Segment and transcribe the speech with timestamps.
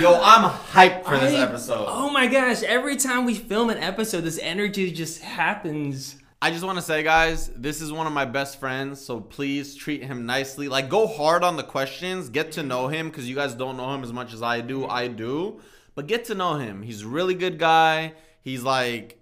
[0.00, 1.86] Yo, I'm hyped for this I- episode.
[1.88, 2.62] Oh my gosh!
[2.62, 6.16] Every time we film an episode, this energy just happens.
[6.40, 9.74] I just want to say, guys, this is one of my best friends, so please
[9.74, 10.68] treat him nicely.
[10.68, 13.92] Like, go hard on the questions, get to know him, because you guys don't know
[13.92, 14.86] him as much as I do.
[14.86, 15.60] I do,
[15.96, 16.82] but get to know him.
[16.82, 18.12] He's a really good guy.
[18.42, 19.18] He's like,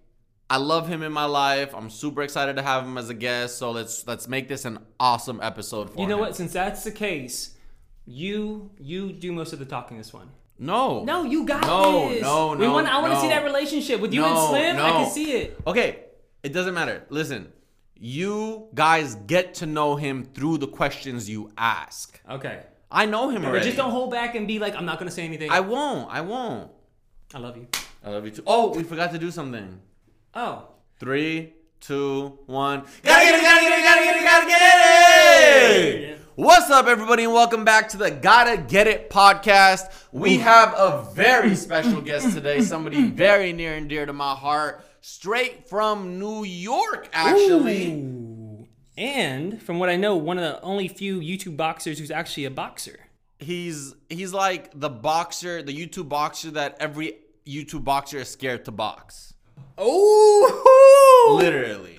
[0.50, 1.74] I love him in my life.
[1.74, 3.56] I'm super excited to have him as a guest.
[3.56, 6.20] So let's let's make this an awesome episode for You know him.
[6.20, 6.36] what?
[6.36, 7.54] Since that's the case,
[8.04, 10.28] you you do most of the talking this one.
[10.58, 11.68] No, No, you got this.
[11.68, 12.22] No, this.
[12.22, 12.86] no, We no, want.
[12.88, 14.76] I want to see that relationship with you and No, Slim.
[14.76, 15.58] I can see it.
[15.66, 16.00] Okay,
[16.42, 17.04] it doesn't matter.
[17.10, 17.52] Listen,
[17.98, 22.20] you guys get to know him through the questions you ask.
[22.30, 22.62] Okay.
[22.90, 23.64] I know him But already.
[23.66, 25.50] just don't hold back and be like, I'm not gonna say anything.
[25.50, 26.10] I I, won't.
[26.10, 26.70] I won't.
[27.34, 27.66] I love you.
[28.04, 28.42] I love you too.
[28.46, 29.80] Oh, we forgot to do something.
[30.34, 30.68] Oh.
[31.00, 32.84] Three, two, one.
[33.02, 36.20] Gotta get it, gotta get it, gotta get it, gotta get it!
[36.36, 39.90] What's up, everybody, and welcome back to the Gotta Get It podcast.
[40.12, 44.84] We have a very special guest today, somebody very near and dear to my heart,
[45.00, 47.92] straight from New York, actually.
[47.92, 48.68] Ooh.
[48.98, 52.50] And from what I know, one of the only few YouTube boxers who's actually a
[52.50, 53.00] boxer.
[53.38, 57.14] He's he's like the boxer, the YouTube boxer that every
[57.46, 59.32] YouTube boxer is scared to box.
[59.78, 61.38] Oh.
[61.40, 61.96] Literally.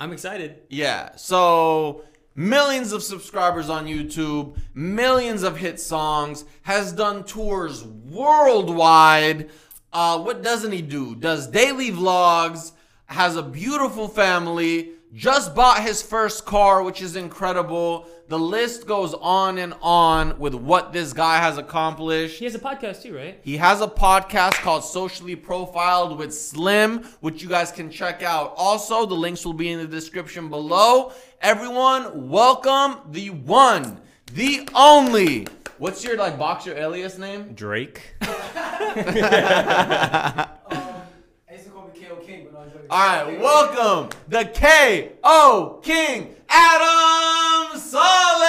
[0.00, 0.62] I'm excited.
[0.68, 1.14] Yeah.
[1.14, 2.02] So
[2.34, 9.50] millions of subscribers on YouTube, millions of hit songs, has done tours worldwide.
[9.92, 11.14] Uh, what doesn't he do?
[11.14, 12.72] Does daily vlogs,
[13.06, 18.06] has a beautiful family, just bought his first car, which is incredible.
[18.28, 22.38] The list goes on and on with what this guy has accomplished.
[22.38, 23.38] He has a podcast too, right?
[23.42, 28.54] He has a podcast called Socially Profiled with Slim, which you guys can check out.
[28.56, 31.12] Also, the links will be in the description below.
[31.42, 34.00] Everyone, welcome the one,
[34.32, 35.46] the only.
[35.76, 37.52] What's your like boxer alias name?
[37.54, 38.14] Drake.
[40.74, 41.02] Oh,
[41.50, 45.80] I used to call me KO King, but I was All right, welcome the KO
[45.82, 48.42] King, Adam Saleh.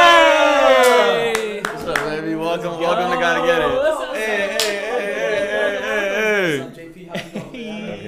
[0.00, 1.60] Hey.
[1.62, 2.36] What's up, baby?
[2.36, 3.76] Welcome, welcome to Gotta Get It.
[3.76, 4.16] What's up?
[4.16, 5.10] Hey, hey, hey,
[5.52, 6.64] hey, hey, hey.
[6.64, 7.08] What's up, JP?
[7.08, 7.52] How's it going?
[7.52, 8.02] man?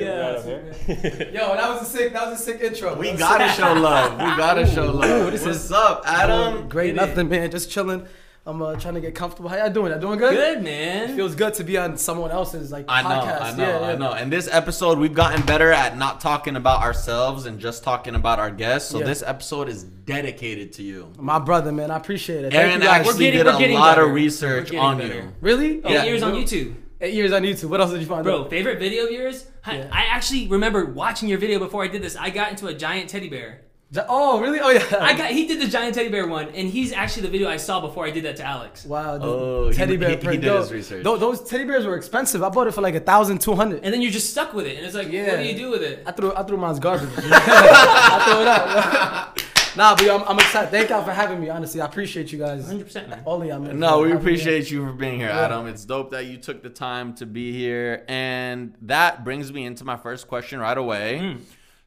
[1.36, 1.48] Yeah.
[1.48, 2.14] Yo, that was a sick.
[2.14, 2.96] That was a sick intro.
[2.96, 4.12] We gotta show love.
[4.12, 5.34] We gotta show love.
[5.44, 6.70] What's up, Adam?
[6.70, 7.50] Great, nothing, man.
[7.50, 8.08] Just chilling.
[8.48, 9.50] I'm uh, trying to get comfortable.
[9.50, 9.90] How y'all doing?
[9.92, 10.32] Y'all doing good?
[10.32, 11.10] Good man.
[11.10, 13.40] It Feels good to be on someone else's like I know, podcast.
[13.42, 13.86] I know, yeah, yeah.
[13.88, 14.12] I know.
[14.12, 18.38] And this episode, we've gotten better at not talking about ourselves and just talking about
[18.38, 18.90] our guests.
[18.90, 19.04] So Yeah.
[19.04, 21.12] this episode is dedicated to you.
[21.18, 21.90] My brother, man.
[21.90, 22.52] I appreciate it.
[22.52, 23.06] Thank Aaron you guys.
[23.06, 24.06] actually getting- did we're a lot better.
[24.08, 25.14] of research on better.
[25.14, 25.32] you.
[25.42, 25.76] Really?
[25.84, 26.04] Eight Yeah.
[26.04, 26.74] years on YouTube.
[27.02, 27.68] Eight years on YouTube.
[27.68, 28.24] What else did you find?
[28.24, 28.50] Bro, out?
[28.50, 29.44] favorite video of yours?
[29.66, 29.88] I, Yeah.
[29.92, 32.16] I actually remember watching your video before I did this.
[32.16, 33.60] I got into a giant teddy bear.
[33.90, 34.60] Ja- Oh, really?
[34.60, 34.84] Oh, yeah.
[35.00, 37.56] I got he did the giant teddy bear one, and he's actually the video I
[37.56, 38.84] saw before I did that to Alex.
[38.84, 39.16] Wow.
[39.18, 40.10] the Oh, he- teddy bear.
[40.10, 41.04] he- he did Yo, his research.
[41.04, 42.42] tho- Those teddy bears were expensive.
[42.42, 43.80] I bought it for like a thousand two hundred.
[43.84, 45.28] And then you're just stuck with it, and it's like, Yeah.
[45.28, 46.02] what do you do with it?
[46.06, 47.08] I threw I threw mine's garbage.
[47.16, 49.42] I threw it out.
[49.76, 50.70] nah, but yo, I'm, I'm excited.
[50.70, 51.48] Thank y'all for having me.
[51.48, 52.60] Honestly, I appreciate you guys.
[52.64, 53.22] 100 percent man.
[53.24, 53.58] All of y'all.
[53.58, 55.46] No, we appreciate you for being here, Yeah.
[55.46, 55.66] Adam.
[55.66, 58.04] It's dope that you took the time to be here.
[58.06, 61.18] And that brings me into my first question right away.
[61.20, 61.36] Hmm.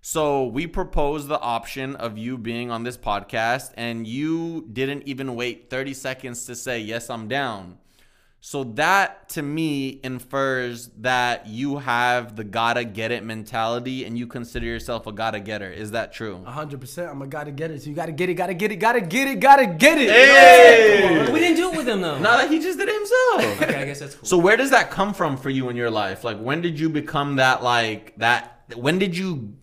[0.03, 5.35] So, we proposed the option of you being on this podcast, and you didn't even
[5.35, 7.77] wait 30 seconds to say, Yes, I'm down.
[8.39, 14.25] So, that to me infers that you have the gotta get it mentality and you
[14.25, 15.71] consider yourself a gotta getter.
[15.71, 16.41] Is that true?
[16.47, 17.11] A hundred percent.
[17.11, 17.83] I'm a gotta get it.
[17.83, 18.33] So you gotta get it.
[18.33, 18.77] Gotta get it.
[18.77, 19.39] Gotta get it.
[19.39, 20.09] Gotta get it.
[20.09, 21.31] Hey!
[21.31, 22.17] We didn't do it with him though.
[22.17, 23.61] No, he just did it himself.
[23.61, 24.25] Okay, I guess that's cool.
[24.25, 26.23] So where does that come from for you in your life?
[26.23, 29.53] Like when did you become that like that when did you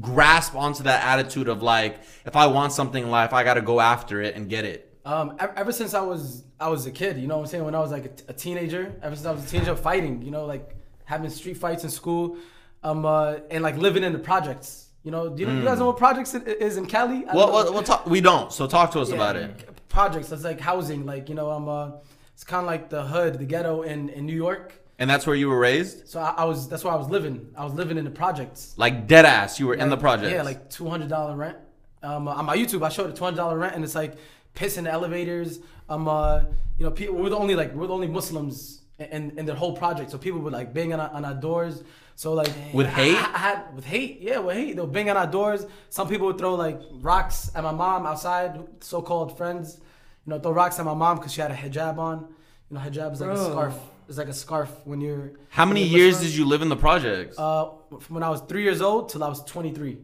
[0.00, 3.62] grasp onto that attitude of like if I want something in life, I got to
[3.62, 4.86] go after it and get it.
[5.04, 7.64] Um, ever, since I was I was a kid, you know what I'm saying.
[7.64, 10.44] When I was like a teenager, ever since I was a teenager, fighting, you know,
[10.44, 12.36] like having street fights in school,
[12.82, 14.88] um, uh, and like living in the projects.
[15.02, 17.24] You know, do you, you guys know what projects it is in Cali?
[17.24, 18.52] Well, well, we'll talk we don't.
[18.52, 19.88] So talk to us Yeah, about it.
[19.88, 20.28] Projects.
[20.28, 21.06] That's like housing.
[21.06, 21.92] Like you know, I'm uh,
[22.34, 24.74] it's kind of like the hood, the ghetto in in New York.
[25.00, 26.06] And that's where you were raised?
[26.08, 27.48] So I, I was that's where I was living.
[27.56, 28.74] I was living in the projects.
[28.76, 30.30] Like dead ass, you were in the Like, project.
[30.32, 31.56] Yeah, like two hundred dollar rent.
[32.02, 34.14] Um, on my YouTube, I showed a two hundred dollar rent, and it's like
[34.54, 35.60] piss in the elevators.
[35.88, 36.40] Um, uh,
[36.78, 39.74] you know, people we're the only like we're the only Muslims in in the whole
[39.74, 41.82] project, so people would like bang on our, on our doors.
[42.14, 43.16] So like With I- hate?
[43.16, 44.76] I, I had with hate, yeah, with hate.
[44.76, 45.64] They'll bang on our doors.
[45.88, 49.80] Some people would throw like rocks at my mom outside, so called friends.
[50.26, 52.28] You know, throw rocks at my mom because she had a hijab on.
[52.68, 53.74] You know, hijab is like a scarf.
[54.10, 55.34] It's like a scarf when you're.
[55.50, 56.30] How many years Muslim.
[56.30, 57.38] did you live in the projects?
[57.38, 57.70] Uh,
[58.00, 59.98] from when I was three years old till I was 23.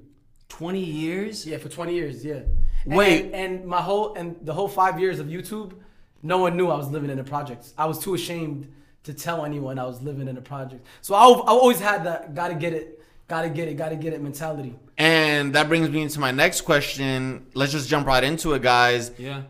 [0.49, 1.44] 20 years?
[1.44, 2.43] Yeah, for 20 years, yeah.
[2.87, 3.25] Wait.
[3.25, 5.73] And, and my whole and the whole five years of YouTube,
[6.23, 7.75] no one knew I was living in the projects.
[7.76, 8.73] I was too ashamed
[9.03, 10.87] to tell anyone I was living in the project.
[11.00, 14.23] So I, I always had that gotta get it, gotta get it, gotta get it
[14.23, 14.76] mentality.
[14.97, 17.49] And that brings me into my next question.
[17.55, 19.11] Let's just jump right into it, guys.
[19.19, 19.43] Yeah.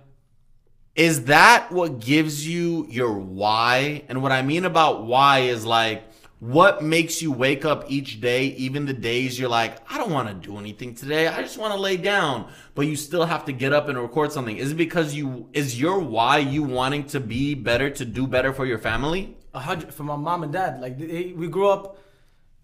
[0.97, 4.05] Is that what gives you your why?
[4.09, 6.05] And what I mean about why is like,
[6.41, 10.29] what makes you wake up each day, even the days you're like, I don't want
[10.29, 11.29] to do anything today.
[11.29, 12.51] I just want to lay down.
[12.75, 14.57] But you still have to get up and record something.
[14.57, 18.55] Is it because you, is your why you wanting to be better, to do better
[18.55, 19.37] for your family?
[19.53, 20.81] A hundred for my mom and dad.
[20.81, 21.99] Like they, we grew up,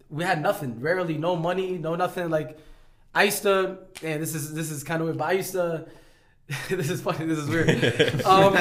[0.09, 0.81] we had nothing.
[0.81, 2.31] Rarely, no money, no nothing.
[2.31, 2.59] Like
[3.15, 3.79] I used to.
[4.03, 5.19] Man, this is this is kind of weird.
[5.19, 5.87] But I used to.
[6.69, 7.25] this is funny.
[7.27, 7.69] This is weird.
[8.25, 8.55] Um,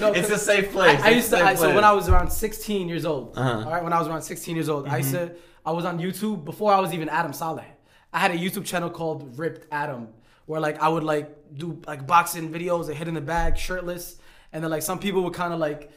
[0.00, 1.00] no, It's a safe place.
[1.00, 1.36] I, I used to.
[1.36, 1.74] I, so place.
[1.74, 3.64] when I was around 16 years old, Uh-huh.
[3.66, 5.32] all right, when I was around 16 years old, I used to.
[5.66, 7.64] I was on YouTube before I was even Adam Saleh.
[8.12, 10.08] I had a YouTube channel called Ripped Adam,
[10.46, 14.18] where like I would like do like boxing videos, a hit in the bag, shirtless,
[14.52, 15.90] and then like some people would kind of like.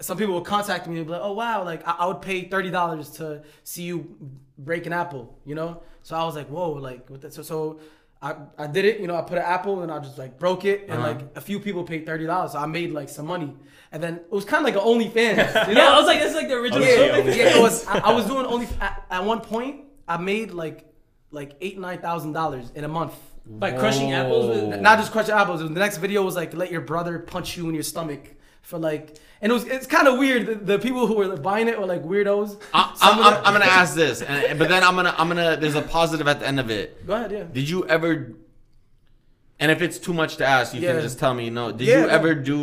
[0.00, 2.48] Some people would contact me and be like, "Oh wow, like I, I would pay
[2.48, 4.16] thirty dollars to see you
[4.56, 5.82] break an apple," you know.
[6.02, 7.80] So I was like, "Whoa, like what?" The, so so
[8.28, 8.34] I,
[8.64, 9.16] I did it, you know.
[9.16, 11.08] I put an apple and I just like broke it, and Uh-huh.
[11.08, 13.50] like a few people paid thirty dollars, so I made like some money.
[13.92, 15.82] And then it was kind of like an OnlyFans, you know.
[15.82, 16.82] Yeah, I was like, that's like the original.
[16.82, 17.86] Yeah, yeah, it was.
[17.86, 19.82] I, I was doing only at, at one point.
[20.08, 20.78] I made like
[21.30, 23.14] like eight nine thousand dollars in a month.
[23.46, 24.80] By crushing apples with.
[24.80, 25.60] Not just crushing apples.
[25.60, 28.22] The next video was like let your brother punch you in your stomach
[28.62, 30.46] for like, and it was it's kind of weird.
[30.46, 32.60] The, the people who were buying it were like weirdos.
[32.72, 35.56] I, Some I'm, I'm, I'm gonna ask this, and, but then I'm gonna I'm gonna.
[35.58, 37.06] There's a positive at the end of it.
[37.06, 37.42] Go ahead, yeah.
[37.44, 38.32] Did you ever?
[39.60, 40.92] And if it's too much to ask, you Yeah.
[40.94, 41.48] can just tell me.
[41.50, 41.70] No.
[41.70, 42.12] Did Yeah, you no.
[42.12, 42.58] ever do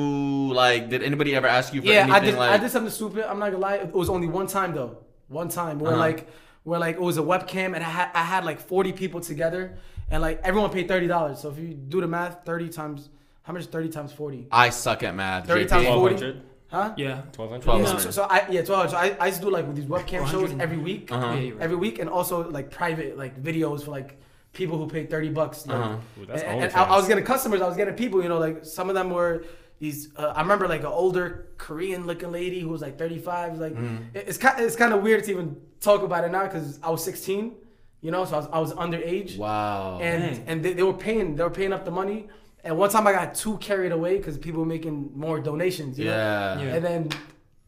[0.54, 0.89] like?
[0.89, 2.36] Did anybody ever ask you for Yeah, anything I did.
[2.36, 2.51] like?
[2.51, 3.30] I did something stupid.
[3.30, 3.75] I'm not gonna lie.
[3.75, 4.98] It was only one time though.
[5.30, 6.00] One time where Uh-huh.
[6.00, 6.28] like
[6.63, 9.78] where like it was a webcam and I had I had like 40 people together
[10.12, 11.39] and like everyone paid thirty dollars.
[11.39, 13.10] So if you do the math, 30 times
[13.44, 13.62] how much?
[13.62, 14.48] is 30 times 40.
[14.51, 15.48] I suck at math.
[15.48, 15.69] 30 JP.
[15.69, 16.42] times 40.
[16.71, 16.89] 1200.
[16.89, 16.94] Huh?
[16.97, 17.21] Yeah.
[17.35, 17.62] 1200.
[17.63, 18.91] Twelve Yeah, so, so I yeah, 12.
[18.91, 21.33] So I, I used to do like these webcam shows every week, Uh-huh.
[21.33, 21.62] Yeah, right.
[21.62, 24.19] every week, and also like private like videos for like
[24.53, 25.68] people who paid 30 bucks.
[25.68, 25.97] Like, Uh-huh.
[26.21, 26.75] Ooh, that's and, and OnlyFans.
[26.77, 27.62] I, I was getting customers.
[27.62, 28.21] I was getting people.
[28.23, 29.44] You know, like some of them were
[29.79, 30.09] these.
[30.15, 33.57] Uh, I remember like an older Korean looking lady who was like 35.
[33.59, 34.15] Like Mm-hmm.
[34.18, 36.89] it- it's kind it's kind of weird to even talk about it now because I
[36.89, 37.56] was 16.
[38.03, 39.38] You know, so I was, I was underage.
[39.38, 40.00] Wow.
[40.01, 40.44] And Dang.
[40.47, 42.27] and they, they were paying they were paying up the money.
[42.63, 45.98] And one time I got too carried away because people were making more donations.
[45.98, 46.12] You know?
[46.12, 46.60] yeah.
[46.60, 46.75] Yeah.
[46.75, 47.10] And then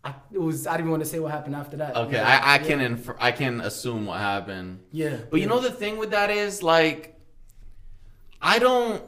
[0.03, 1.95] I, it was I didn't even want to say what happened after that.
[1.95, 2.41] Okay, Yeah.
[2.43, 2.87] I, I can yeah.
[2.87, 4.79] infer, I can assume what happened.
[4.91, 5.17] Yeah.
[5.29, 7.17] But you know the thing with that is like
[8.41, 9.03] I don't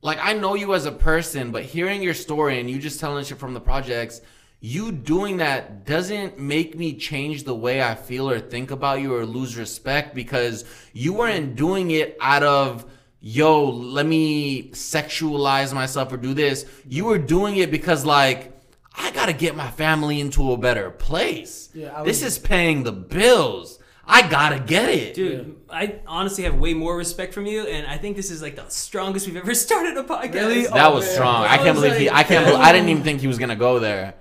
[0.00, 3.24] like I know you as a person, but hearing your story and you just telling
[3.24, 4.22] shit from the projects,
[4.60, 9.14] you doing that doesn't make me change the way I feel or think about you
[9.14, 12.86] or lose respect because you weren't doing it out of
[13.22, 16.66] yo, let me sexualize myself or do this.
[16.86, 18.52] You were doing it because like
[18.94, 21.70] I gotta get my family into a better place.
[21.72, 23.78] Yeah, I this is paying the bills.
[24.04, 25.14] I gotta get it.
[25.14, 28.56] Dude, I honestly have way more respect from you, and I think this is like
[28.56, 30.34] the strongest we've ever started a podcast.
[30.34, 30.62] Really?
[30.66, 31.14] That Oh, was man.
[31.14, 31.44] strong.
[31.44, 32.10] I I can't was believe he.
[32.10, 32.44] I can't.
[32.44, 34.14] Believe, I didn't even think he was gonna go there.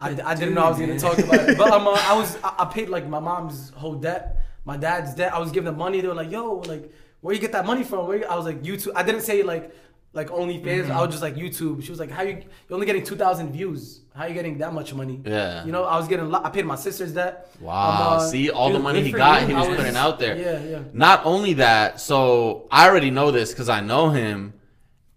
[0.00, 2.36] I, I didn't know I was gonna talk about it, but um, uh, I was
[2.44, 5.34] I, I paid like my mom's whole debt, my dad's debt.
[5.34, 6.00] I was giving them money.
[6.00, 8.44] They were like, "Yo, like, where you get that money from?" Where you-" I was
[8.46, 9.72] like, "YouTube." I didn't say like
[10.12, 10.90] like OnlyFans.
[10.90, 11.82] I was just like YouTube.
[11.82, 12.36] She was like, "How you?
[12.68, 14.00] You're only getting two thousand views.
[14.14, 15.64] How you getting that much money?" Yeah.
[15.66, 16.24] You know, I was getting.
[16.24, 17.50] a lot- I paid my sister's debt.
[17.60, 17.74] Wow.
[18.14, 20.36] Um, uh, See all the money he got, he was was- putting out there.
[20.36, 20.78] Yeah, yeah.
[20.94, 24.54] Not only that, so I already know this because I know him.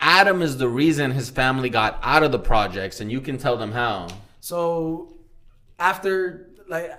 [0.01, 3.57] Adam is the reason his family got out of the projects, and you can tell
[3.57, 4.07] them how.
[4.41, 5.13] So
[5.77, 6.91] after like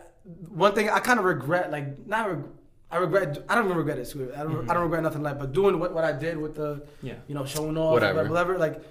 [0.49, 2.45] one thing I kind of regret like not reg-
[2.93, 4.15] I regret I don't even regret it.
[4.37, 6.83] I don't I don't regret nothing like but doing what, what I did with the
[7.03, 7.15] Yeah.
[7.29, 8.19] you know showing off Whatever.
[8.29, 8.83] whatever, whatever like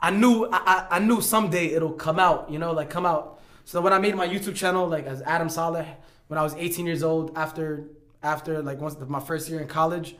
[0.00, 3.80] I knew I, I, knew someday it'll come out you know like come out so
[3.80, 5.86] when I made my YouTube channel like as Adam Saleh
[6.28, 7.84] when I was 18 years old after
[8.22, 10.16] after like once my first year in college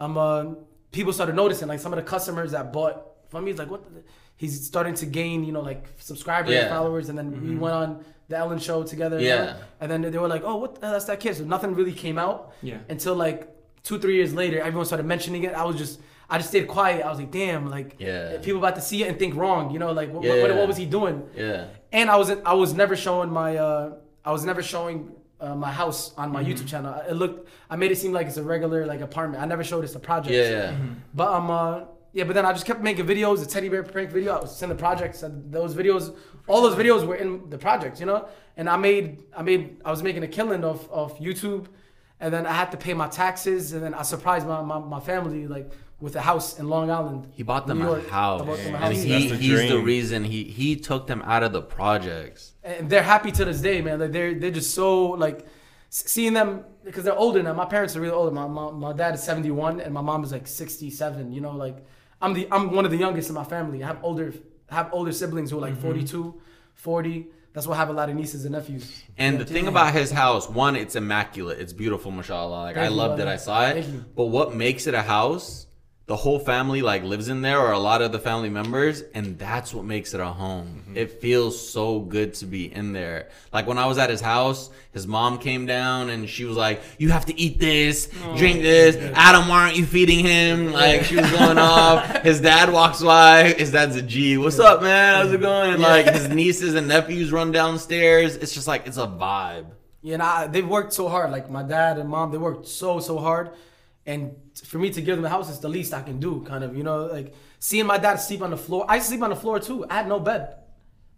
[0.00, 0.46] um uh,
[0.90, 3.82] people started noticing like some of the customers that bought from me it's like what
[3.84, 4.02] the,
[4.42, 6.68] he's starting to gain you know like subscribers Yeah.
[6.76, 7.88] followers and then we went on
[8.30, 9.44] the Ellen show together you know?
[9.44, 9.80] Yeah.
[9.80, 12.38] and then they were like oh what that's that kid so nothing really came out
[12.70, 12.78] Yeah.
[12.94, 13.40] until like
[13.86, 15.94] two three years later everyone started mentioning it I was just
[16.32, 18.38] I just stayed quiet I was like damn like Yeah.
[18.46, 20.40] people about to see it and think wrong you know like what, Yeah.
[20.42, 21.60] what, what was he doing Yeah.
[21.98, 23.84] and I was I was never showing my uh
[24.28, 24.96] I was never showing
[25.44, 26.50] uh, my house on my Mm-hmm.
[26.50, 26.92] YouTube channel.
[27.12, 27.38] It looked
[27.72, 29.38] I made it seem like it's a regular like apartment.
[29.44, 30.32] I never showed it's a project.
[30.40, 30.50] Yeah.
[30.50, 30.76] yeah.
[31.20, 31.80] But um uh
[32.12, 33.40] yeah, but then I just kept making videos.
[33.40, 36.14] The teddy bear prank video, I was sending projects, and those videos,
[36.46, 38.28] all those videos were in the projects, you know.
[38.56, 41.66] And I made, I made, I was making a killing of of YouTube,
[42.20, 45.00] and then I had to pay my taxes, and then I surprised my my, my
[45.00, 47.28] family like with a house in Long Island.
[47.32, 48.08] He bought them New a York.
[48.08, 49.02] house, I bought them a and house.
[49.02, 52.52] he, the he's the reason he he took them out of the projects.
[52.64, 54.00] and they're happy to this day, man.
[54.00, 55.46] Like they're they're just so like
[55.88, 57.52] seeing them because they're older now.
[57.54, 58.32] My parents are really older.
[58.32, 61.32] My my, my dad is seventy one and my mom is like sixty seven.
[61.32, 61.78] You know, like
[62.22, 63.82] I'm the I'm one of the youngest in my family.
[63.82, 64.32] I have older
[64.70, 65.82] I have older siblings who are like mm-hmm.
[65.82, 66.40] 42,
[66.74, 67.26] 40.
[67.52, 69.02] That's why I have a lot of nieces and nephews.
[69.18, 69.44] And Yeah.
[69.44, 71.58] the thing about his house, one, it's immaculate.
[71.60, 72.62] It's beautiful, mashallah.
[72.62, 73.28] Like Thank I loved it.
[73.28, 73.74] I saw it.
[73.74, 74.04] Thank you.
[74.16, 75.66] But what makes it a house?
[76.06, 79.38] The whole family like lives in there, or a lot of the family members, and
[79.38, 80.82] that's what makes it a home.
[80.82, 80.96] Mm-hmm.
[80.96, 83.28] It feels so good to be in there.
[83.52, 86.82] Like when I was at his house, his mom came down and she was like,
[86.98, 88.96] "You have to eat this, drink this.
[89.14, 92.22] Adam, why aren't you feeding him?" Like she was going off.
[92.22, 93.52] His dad walks by.
[93.52, 94.38] His dad's a G.
[94.38, 95.24] What's up, man?
[95.24, 95.74] How's it going?
[95.74, 98.36] And like his nieces and nephews run downstairs.
[98.36, 99.66] It's just like it's a vibe.
[100.02, 101.30] Yeah, and I, they've worked so hard.
[101.30, 103.50] Like my dad and mom, they worked so so hard,
[104.06, 106.42] and for me to give them a house is the least I can do.
[106.42, 108.84] Kind of, you know, like seeing my dad sleep on the floor.
[108.88, 109.86] I sleep on the floor too.
[109.88, 110.56] I had no bed.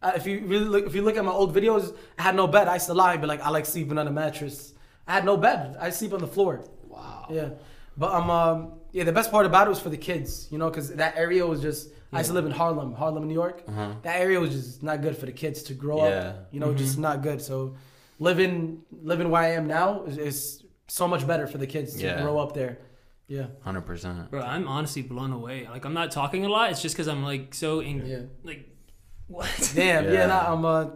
[0.02, 2.46] Uh, if you really look, if you look at my old videos, I had no
[2.46, 2.68] bed.
[2.68, 4.74] I used to lie, but like I like sleeping on a mattress.
[5.06, 5.76] I had no bed.
[5.80, 6.62] I sleep on the floor.
[6.88, 7.26] Wow.
[7.30, 7.50] Yeah,
[7.96, 10.68] but um, um yeah, the best part about it was for the kids, you know,
[10.70, 11.88] because that area was just.
[12.12, 13.66] I used to live in Harlem, Harlem, New York.
[14.02, 16.28] That area was just not good for the kids to grow Yeah.
[16.28, 16.48] up.
[16.52, 17.42] You know, just not good.
[17.42, 17.74] So
[18.20, 22.16] living living where I am now is, is so much better for the kids to
[22.22, 22.78] grow up there.
[23.26, 23.46] Yeah.
[23.62, 24.30] Hundred percent.
[24.30, 25.66] Bro, I'm honestly blown away.
[25.70, 26.70] Like I'm not talking a lot.
[26.70, 28.18] It's just because I'm like so in Yeah.
[28.42, 28.68] like
[29.28, 29.48] what?
[29.74, 30.04] Damn.
[30.04, 30.12] Yeah.
[30.12, 30.26] Yeah.
[30.26, 30.86] nah, I'm uh.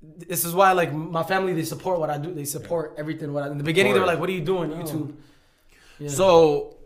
[0.00, 2.32] This is why like my family they support what I do.
[2.32, 3.32] They support everything.
[3.32, 5.14] What I, in the beginning they were like, "What are you doing YouTube?"
[5.98, 6.08] Yeah.
[6.08, 6.76] So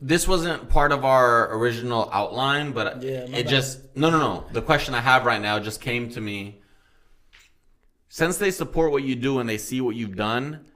[0.00, 3.48] this wasn't part of our original outline, but Yeah, it bad.
[3.48, 4.44] just no no no.
[4.52, 6.60] The question I have right now just came to me.
[8.08, 10.66] Since they support what you do and they see what you've done,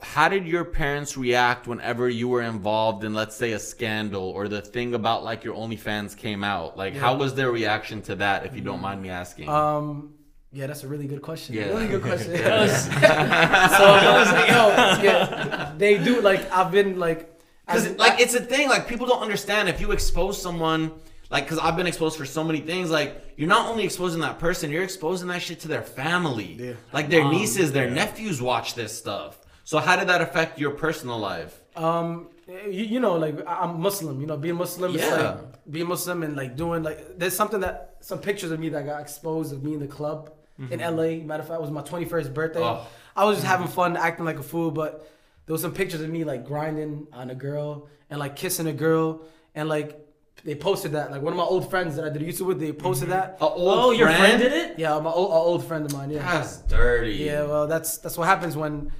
[0.00, 4.46] how did your parents react whenever you were involved in let's say a scandal or
[4.48, 6.76] the thing about like your OnlyFans came out?
[6.76, 9.48] Like how was their reaction to that if you don't mind me asking?
[9.48, 10.14] Um.
[10.52, 11.56] Yeah, that's a really good question.
[11.56, 11.64] Yeah.
[11.64, 12.32] Really good question.
[12.40, 17.86] That was- so I was like, yo, yeah, they do like I've been like, Because
[17.86, 18.68] I've- like it's a thing.
[18.68, 20.92] Like people don't understand if you expose someone.
[21.30, 22.90] Like, because I've been exposed for so many things.
[22.90, 26.52] Like, you're not only exposing that person, you're exposing that shit to their family.
[26.60, 26.72] Yeah.
[26.92, 29.40] Like their Um, nieces, their nephews watch this stuff.
[29.64, 31.60] So how did that affect your personal life?
[31.74, 34.20] Um, you, you know, like I- I'm Muslim.
[34.20, 35.14] You know, being Muslim is Yeah.
[35.16, 35.38] like
[35.70, 39.00] being Muslim and like doing like there's something that some pictures of me that got
[39.00, 40.30] exposed of me in the club
[40.70, 41.24] in LA.
[41.24, 42.60] Matter of fact, it was my 21st birthday.
[42.62, 42.86] Oh.
[43.16, 45.08] I was just having fun, acting like a fool, but
[45.46, 48.72] there was some pictures of me like grinding on a girl and like kissing a
[48.72, 49.22] girl
[49.54, 49.98] and like
[50.44, 51.10] they posted that.
[51.10, 53.38] Like one of my old friends that I did YouTube with, they posted that.
[53.40, 54.78] A old oh, your friend did it?
[54.78, 56.10] Yeah, my old, a old friend of mine.
[56.10, 56.20] Yeah.
[56.20, 57.14] That's dirty.
[57.14, 58.92] Yeah, well, that's that's what happens when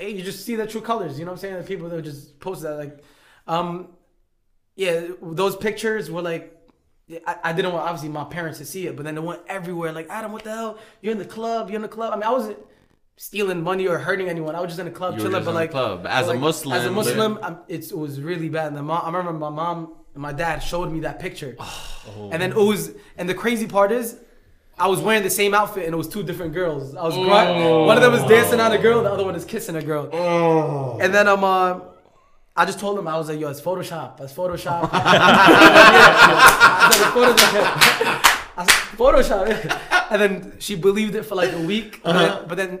[0.00, 1.18] hey, you just see the true colors.
[1.18, 1.56] You know what I'm saying?
[1.56, 3.04] The people that just post that, like,
[3.46, 3.88] um,
[4.74, 6.56] yeah, those pictures were like,
[7.26, 9.92] I, I didn't want obviously my parents to see it, but then it went everywhere.
[9.92, 10.78] Like, Adam, what the hell?
[11.02, 11.68] You're in the club.
[11.68, 12.12] You're in the club.
[12.12, 12.58] I mean, I wasn't
[13.16, 14.54] stealing money or hurting anyone.
[14.54, 15.44] I was just in the club You chilling.
[15.44, 16.06] But like, club.
[16.06, 17.38] As but, a like, Muslim, as a Muslim,
[17.68, 18.68] it was really bad.
[18.68, 21.56] And the mom, I remember my mom and my dad showed me that picture,
[22.32, 24.16] and then it was, and the crazy part is.
[24.80, 26.94] I was wearing the same outfit and it was two different girls.
[26.96, 27.86] I was grunt.
[27.86, 30.08] One of them was dancing on a girl, the other one is kissing a girl.
[31.02, 31.80] And then um, uh,
[32.56, 34.16] I just told him I was like, "Yo, it's Photoshop.
[34.18, 40.10] That's Photoshop." I said, "It's Photoshop." I said, Photoshop.
[40.10, 42.00] And then she believed it for like a week.
[42.02, 42.80] But, then, but then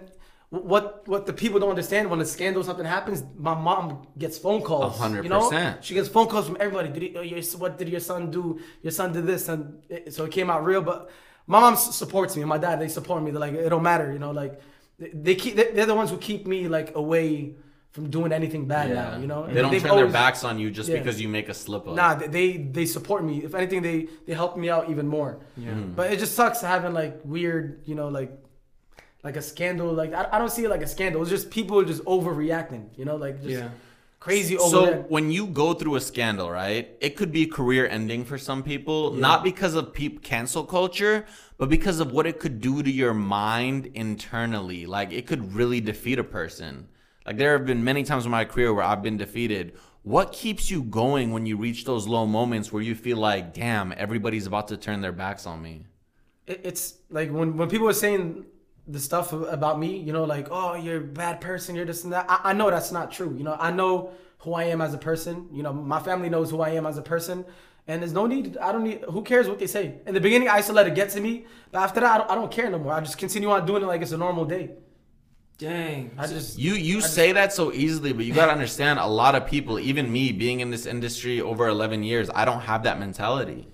[0.50, 4.62] what what the people don't understand when a scandal something happens, my mom gets phone
[4.62, 4.98] calls.
[4.98, 5.84] Hundred You know, percent.
[5.84, 6.88] she gets phone calls from everybody.
[6.88, 8.60] Did he, oh, your, what did your son do?
[8.82, 10.82] Your son did this, and it, so it came out real.
[10.82, 11.10] But
[11.50, 13.30] my mom supports me, and my dad they support me.
[13.32, 14.52] They're like, it don't matter, you know, like
[15.00, 15.54] they, they keep.
[15.58, 17.54] they- They're the ones who keep me like away
[17.94, 18.94] from doing anything bad Yeah.
[19.02, 19.10] now.
[19.22, 20.98] You know, they don't They've turn their backs on you just Yeah.
[20.98, 21.94] because you make a slip up.
[22.00, 23.34] Nah, they- they they support me.
[23.48, 25.32] If anything, they they help me out even more.
[25.56, 25.72] Yeah.
[25.74, 25.92] Hmm.
[25.98, 28.30] But it just sucks having like weird, you know, like
[29.26, 29.88] like a scandal.
[30.02, 31.20] Like I, I don't see it like a scandal.
[31.22, 32.84] It's just people just overreacting.
[32.98, 33.70] You know, like just Yeah.
[34.20, 35.10] Crazy So overreact.
[35.10, 36.96] when you go through a scandal, right?
[37.00, 41.26] It could be career ending for some people, not because of peop cancel culture,
[41.58, 44.86] but because of what it could do to your mind internally.
[44.86, 46.88] Like it could really defeat a person.
[47.26, 49.74] Like there have been many times in my career where I've been defeated.
[50.02, 53.92] What keeps you going when you reach those low moments where you feel like, damn,
[53.96, 55.86] everybody's about to turn their backs on me?
[56.46, 58.44] it's like when when people are saying
[58.90, 62.12] the stuff about me, you know, like oh you're a bad person, you're this and
[62.12, 62.26] that.
[62.28, 63.34] I, I know that's not true.
[63.36, 65.48] You know, I know who I am as a person.
[65.52, 67.44] You know, my family knows who I am as a person.
[67.88, 68.56] And there's no need.
[68.58, 69.02] I don't need.
[69.10, 69.94] Who cares what they say?
[70.06, 72.18] In the beginning, I used to let it get to me, but after that, I
[72.18, 72.92] don't, I don't care no more.
[72.92, 74.70] I just continue on doing it like it's a normal day.
[75.58, 76.12] Dang.
[76.16, 79.46] I just You you say that so easily, but you gotta understand a lot of
[79.46, 83.66] people, even me being in this industry over eleven years, I don't have that mentality.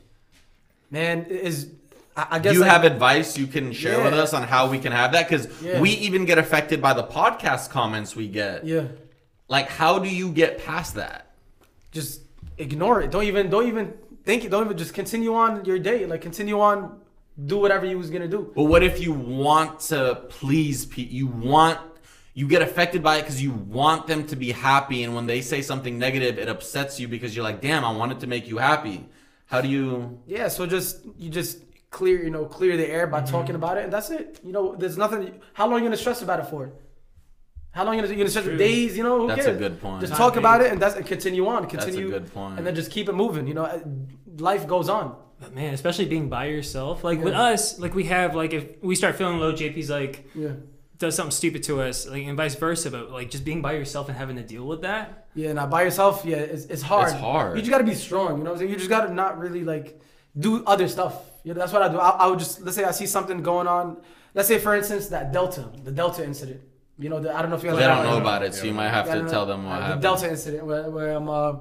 [0.91, 1.71] man is
[2.17, 5.13] I, guess you have advice you can share with us on how we can have
[5.13, 5.29] that?
[5.29, 5.81] Because Yeah.
[5.81, 8.65] we even get affected by the podcast comments we get.
[8.67, 8.85] yeah.
[9.49, 11.23] Like, how do you get past that?
[11.93, 12.21] just
[12.59, 13.11] ignore it.
[13.11, 13.95] Don't even don't even
[14.25, 14.51] think it.
[14.51, 16.05] Don't even just continue on your day.
[16.05, 17.01] Like continue on,
[17.47, 18.53] do whatever you was gonna do.
[18.55, 21.15] But what if you want to please people?
[21.15, 21.79] You want
[22.35, 25.41] you get affected by it because you want them to be happy, and when they
[25.41, 28.59] say something negative, it upsets you because you're like, damn, I wanted to make you
[28.59, 29.09] happy.
[29.47, 30.21] How do you?
[30.27, 31.59] Yeah, so just you just
[31.97, 34.41] clear you know clear the air by talking about it, and that's it.
[34.45, 35.41] You know, there's nothing.
[35.55, 36.73] How long you gonna stress about it for?
[37.77, 38.97] How long you gonna you gonna stress for days?
[38.97, 40.01] You know, who That's a good point.
[40.01, 41.67] Just Not talk about it and that's and continue on.
[41.67, 42.11] Continue.
[42.11, 42.59] good point.
[42.59, 43.47] And then just keep it moving.
[43.47, 43.81] You know, uh,
[44.51, 45.17] life goes on.
[45.41, 47.03] But man, especially being by yourself.
[47.05, 50.53] Like with us, like we have like if we start feeling low, JP's like Yeah.
[50.99, 52.91] does something stupid to us, like and vice versa.
[52.91, 55.29] But like just being by yourself and having to deal with that.
[55.35, 57.13] Yeah, now by yourself, yeah, it's, it's hard.
[57.13, 57.57] It's hard.
[57.57, 58.39] You just gotta be strong.
[58.39, 58.71] You know what I'm saying?
[58.71, 60.01] You just gotta not really like
[60.39, 61.15] do other stuff.
[61.47, 61.99] Yeah, that's what I do.
[62.01, 63.99] I, I would just let's say I see something going on.
[64.35, 66.61] Let's say for instance that Delta, the Delta incident.
[66.99, 68.65] You know, the, I don't know if you guys They don't know about it, so
[68.65, 70.03] you might have Yeah, to tell them what Uh, happened.
[70.03, 71.53] The Delta incident where, where um, uh,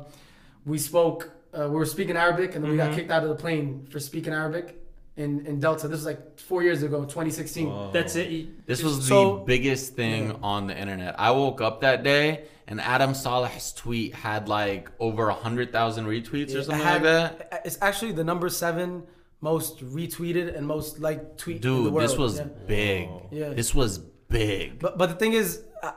[0.66, 2.96] we spoke, uh, we were speaking Arabic and then we got Mhm.
[2.96, 4.82] kicked out of the plane for speaking Arabic
[5.18, 5.88] in, in Delta.
[5.88, 7.92] This was like four years ago, 2016.
[7.92, 8.66] That's it.
[8.66, 11.14] This was So- the biggest thing on the internet.
[11.20, 16.06] I woke up that day and Adam Saleh's tweet had like over a hundred thousand
[16.08, 17.62] retweets or something had- like that.
[17.66, 19.04] It's actually the number seven
[19.52, 22.04] most retweeted and most liked tweet in the Dude, world.
[22.10, 22.46] this was Yeah.
[22.78, 23.10] big.
[23.40, 23.50] Yeah.
[23.60, 23.92] This was
[24.38, 24.80] big.
[24.84, 25.48] But but the thing is,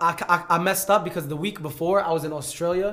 [0.08, 2.90] I, I, I messed up because the week before I was in Australia,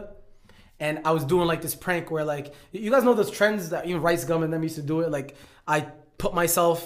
[0.85, 2.47] and I was doing like this prank where like
[2.85, 5.09] you guys know those trends that even Rice Gum and them used to do it.
[5.17, 5.29] Like
[5.75, 5.77] I
[6.23, 6.79] put myself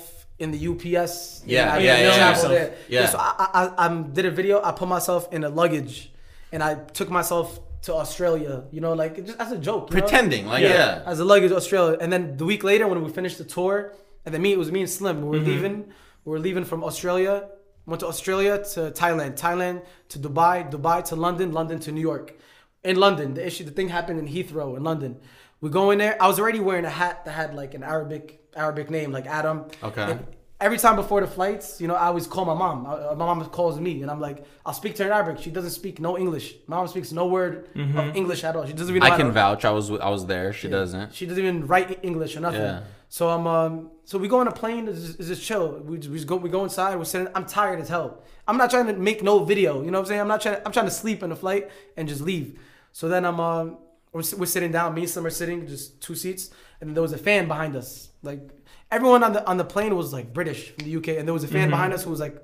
[0.43, 1.43] in the UPS.
[1.45, 2.69] Yeah, I yeah, yeah, yeah.
[2.95, 3.05] Yeah.
[3.13, 4.55] So I, I, I did a video.
[4.69, 5.95] I put myself in a luggage,
[6.53, 7.47] and I took myself
[7.83, 8.63] to Australia.
[8.71, 9.89] You know, like just as a joke.
[9.89, 10.01] you know?
[10.01, 11.03] Pretending, like yeah.
[11.05, 11.98] as a luggage to Australia.
[12.00, 13.93] And then the week later, when we finished the tour,
[14.25, 15.21] and then me, it was me and Slim.
[15.21, 15.45] We were mm-hmm.
[15.45, 15.93] leaving.
[16.25, 17.50] We were leaving from Australia.
[17.86, 22.37] Went to Australia to Thailand, Thailand to Dubai, Dubai to London, London to New York.
[22.83, 25.20] In London, the issue, the thing happened in Heathrow in London.
[25.59, 26.15] We go in there.
[26.22, 29.65] I was already wearing a hat that had like an Arabic Arabic name, like Adam.
[29.83, 30.03] Okay.
[30.11, 30.25] And
[30.61, 32.85] every time before the flights, you know, I always call my mom.
[32.85, 35.41] I- my mom calls me, and I'm like, I'll speak to her in Arabic.
[35.43, 36.55] She doesn't speak no English.
[36.67, 38.65] My mom speaks no word of English at all.
[38.65, 39.07] She doesn't even.
[39.07, 39.63] Know I can vouch.
[39.65, 40.51] I was I was there.
[40.53, 41.13] She doesn't.
[41.13, 42.61] she doesn't even write English or nothing.
[42.61, 42.81] Yeah.
[43.11, 44.87] So I'm um so we go on a plane.
[44.87, 45.79] It's just, it's just chill.
[45.83, 46.95] We just, we just go we go inside.
[46.98, 47.27] We're sitting.
[47.33, 48.22] I'm tired as hell.
[48.48, 49.81] I'm not trying to make no video.
[49.83, 50.22] You know what I'm saying?
[50.22, 50.55] I'm not trying.
[50.57, 52.59] To, I'm trying to sleep in the flight and just leave.
[52.91, 53.77] So then I'm um
[54.13, 54.93] we're, we're sitting down.
[54.93, 56.50] Me and Slim are sitting, just two seats,
[56.81, 58.09] and there was a fan behind us.
[58.22, 58.41] Like
[58.91, 61.43] everyone on the on the plane was like British from the UK, and there was
[61.43, 61.71] a fan mm-hmm.
[61.71, 62.43] behind us who was like,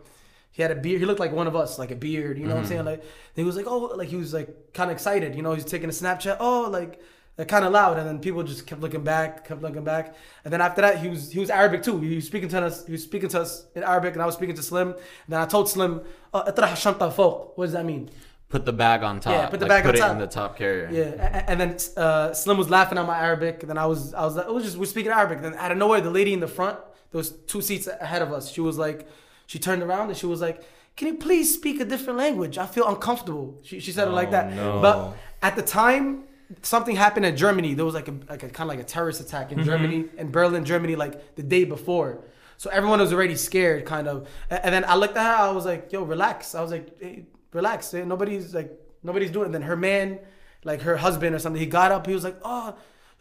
[0.51, 0.99] he had a beard.
[0.99, 2.37] He looked like one of us, like a beard.
[2.37, 2.49] You know mm-hmm.
[2.49, 2.69] what I'm mm-hmm.
[2.69, 2.85] saying?
[2.85, 3.03] Like
[3.35, 5.35] he was like, oh, like he was like kind of excited.
[5.35, 6.37] You know, he's taking a Snapchat.
[6.39, 7.01] Oh, like.
[7.37, 10.53] Like kind of loud, and then people just kept looking back, kept looking back, and
[10.53, 11.99] then after that, he was he was Arabic too.
[11.99, 14.35] He was speaking to us, he was speaking to us in Arabic, and I was
[14.35, 14.91] speaking to Slim.
[14.91, 15.99] And then I told Slim,
[16.33, 18.09] uh, "What does that mean?"
[18.49, 19.33] Put the bag on top.
[19.33, 20.11] Yeah, put the like, bag put on it top.
[20.11, 20.89] in the top carrier.
[20.91, 23.85] Yeah, a- a- and then uh, Slim was laughing at my Arabic, and then I
[23.87, 25.41] was I was like, it was just we're speaking Arabic.
[25.41, 26.77] Then out of nowhere, the lady in the front,
[27.11, 28.51] those two seats ahead of us.
[28.51, 29.07] She was like,
[29.47, 30.63] she turned around and she was like,
[30.95, 32.57] "Can you please speak a different language?
[32.57, 34.53] I feel uncomfortable." She, she said it like that.
[34.53, 34.79] no.
[34.79, 36.25] But at the time,
[36.61, 37.73] something happened in Germany.
[37.73, 40.29] There was like a like a kind of like a terrorist attack in Germany in
[40.31, 42.23] Berlin, Germany, like the day before.
[42.57, 44.27] So everyone was already scared, kind of.
[44.51, 45.43] And then I looked at her.
[45.49, 47.25] I was like, "Yo, relax." I was like, hey,
[47.55, 47.93] "Relax.
[47.93, 48.71] eh, Nobody's like
[49.03, 49.47] nobody's doing." it.
[49.47, 50.19] And then her man,
[50.63, 52.05] like her husband or something, he got up.
[52.05, 52.75] He was like, "Oh,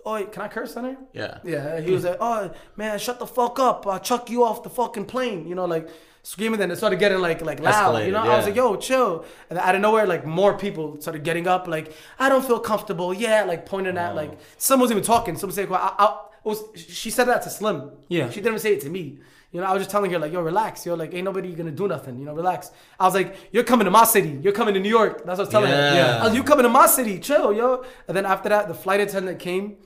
[0.04, 1.38] oh, can I curse on her?" Yeah.
[1.44, 3.86] Yeah, he was like, "Oh man, shut the fuck up!
[3.86, 5.88] I'll chuck you off the fucking plane." You know, like
[6.22, 6.58] screaming.
[6.58, 7.94] Then it started getting like like loud.
[7.94, 11.00] Escalated, you know, I was like, "Yo, chill!" And out of nowhere, like more people
[11.00, 11.66] started getting up.
[11.68, 13.12] Like, I don't feel comfortable.
[13.14, 15.36] Yeah, like pointing at like someone was even talking.
[15.36, 18.28] Someone said, well, I, I, was, "She said that to Slim." Yeah.
[18.30, 19.18] she didn't even say it to me.
[19.54, 20.84] You know, I was just telling her like, "Yo, relax.
[20.84, 22.18] Yo, like, ain't nobody gonna do nothing.
[22.18, 24.32] You know, relax." I was like, "You're coming to my city.
[24.42, 25.76] You're coming to New York." That's what I was telling her.
[26.00, 26.20] Yeah.
[26.22, 27.20] I was, "You coming to my city?
[27.20, 29.76] Chill, yo." And then after that, the flight attendant came.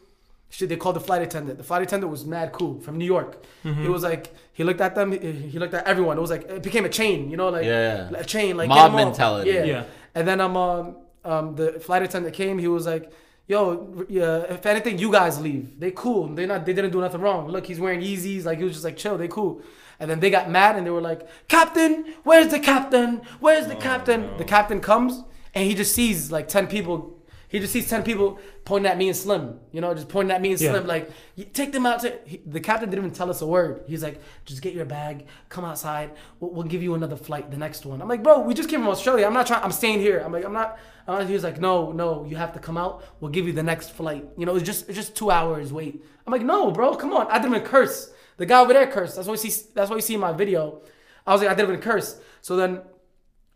[0.50, 1.58] Shit, they called the flight attendant.
[1.58, 3.42] The flight attendant was mad cool from New York.
[3.66, 3.82] Mm-hmm.
[3.82, 5.12] He was like, he looked at them.
[5.12, 5.18] He,
[5.52, 6.16] he looked at everyone.
[6.16, 7.28] It was like it became a chain.
[7.30, 8.18] You know, like Yeah, yeah.
[8.18, 9.04] a chain, like Mob get 'em all.
[9.04, 9.50] mentality.
[9.50, 9.64] Yeah.
[9.64, 9.84] Yeah.
[10.14, 12.58] And then um, um um the flight attendant came.
[12.58, 13.12] He was like,
[13.48, 15.80] "Yo, yeah, if anything, you guys leave.
[15.80, 16.28] They cool.
[16.28, 16.64] They not.
[16.64, 17.48] They didn't do nothing wrong.
[17.48, 18.44] Look, he's wearing Yeezys.
[18.44, 19.18] Like he was just like chill.
[19.18, 19.62] They cool."
[19.98, 23.22] And then they got mad and they were like, "Captain, where's the captain?
[23.40, 27.17] Where's the oh, captain?" The captain comes and he just sees like ten people
[27.48, 29.58] He just sees ten people pointing at me and Slim.
[29.72, 30.72] You know, just pointing at me and Yeah.
[30.72, 31.10] Slim, like
[31.52, 32.00] take them out.
[32.00, 33.84] To, he, the captain didn't even tell us a word.
[33.86, 36.12] He's like, just get your bag, come outside.
[36.40, 38.02] We'll, we'll give you another flight, the next one.
[38.02, 39.26] I'm like, bro, we just came from Australia.
[39.26, 39.62] I'm not trying.
[39.62, 40.20] I'm staying here.
[40.24, 40.78] I'm like, I'm not.
[41.06, 43.02] I'm he was like, no, no, you have to come out.
[43.20, 44.26] We'll give you the next flight.
[44.36, 46.04] You know, it's just it's just two hours wait.
[46.26, 47.26] I'm like, no, bro, come on.
[47.28, 48.12] I didn't even curse.
[48.36, 49.16] The guy over there cursed.
[49.16, 49.68] That's what you see.
[49.74, 50.82] That's what you see in my video.
[51.26, 52.20] I was like, I didn't even curse.
[52.42, 52.82] So then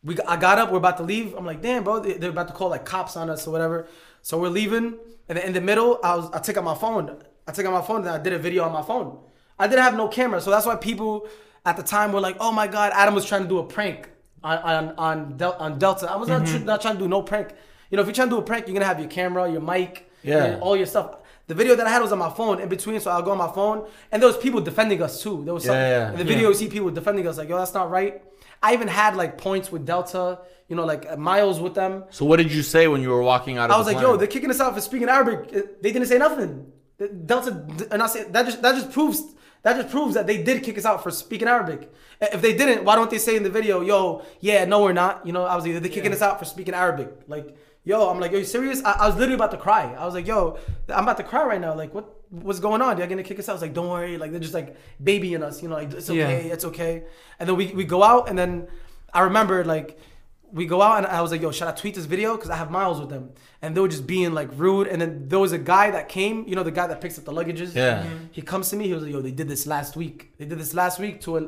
[0.05, 1.35] we I got up, we're about to leave.
[1.35, 3.87] I'm like, damn, bro, they- they're about to call like cops on us or whatever.
[4.23, 4.97] So we're leaving,
[5.29, 7.17] and then in the middle, I was I took out my phone.
[7.47, 9.19] I took out my phone, and I did a video on my phone.
[9.59, 11.29] I didn't have no camera, so that's why people
[11.65, 14.09] at the time were like, oh my god, Adam was trying to do a prank
[14.43, 16.11] on on on, Del- on Delta.
[16.11, 16.59] I was not, mm-hmm.
[16.59, 17.49] tr- not trying to do no prank.
[17.91, 19.61] You know, if you're trying to do a prank, you're gonna have your camera, your
[19.61, 20.45] mic, Yeah.
[20.45, 21.17] and all your stuff.
[21.49, 23.39] The video that I had was on my phone in between, so I'll go on
[23.39, 25.43] my phone, and there was people defending us too.
[25.45, 26.13] There was some, Yeah, yeah.
[26.13, 28.23] in the video you see people defending us like, yo, that's not right.
[28.63, 32.05] I even had like points with Delta, you know, like miles with them.
[32.11, 34.17] So what did you say when you were walking out of I was like, yo,
[34.17, 35.55] they're kicking us out for speaking Arabic.
[35.55, 36.73] Uh, They didn't say nothing.
[37.27, 39.23] Delta, and I say that just that just proves
[39.63, 41.93] that just proves that they did kick us out for speaking Arabic.
[42.21, 44.93] Uh, If they didn't, why don't they say in the video, yo, yeah, no, we're
[44.93, 45.27] not.
[45.27, 47.11] You know, I was either they're kicking us out for speaking Arabic.
[47.27, 48.83] Like, yo, I'm like, yo, you serious?
[48.85, 49.93] I, I was literally about to cry.
[49.99, 51.75] I was like, yo, I'm about to cry right now.
[51.75, 52.97] Like, what what's going on?
[52.97, 53.53] They're gonna kick us out.
[53.53, 54.17] I was like, don't worry.
[54.19, 55.63] Like, they're just like babying us.
[55.63, 56.25] You know, like it's Yeah.
[56.25, 57.05] okay, it's okay.
[57.39, 58.69] And then we we go out, and then
[59.13, 59.99] I remember like
[60.53, 62.37] we go out and I was like, yo, should I tweet this video?
[62.37, 63.31] Because I have miles with them.
[63.63, 64.87] And they were just being like rude.
[64.87, 67.25] And then there was a guy that came, you know, the guy that picks up
[67.25, 67.75] the luggages.
[67.75, 68.05] Yeah.
[68.33, 68.87] He comes to me.
[68.87, 70.35] He was like, yo, they did this last week.
[70.37, 71.43] They did this last week to a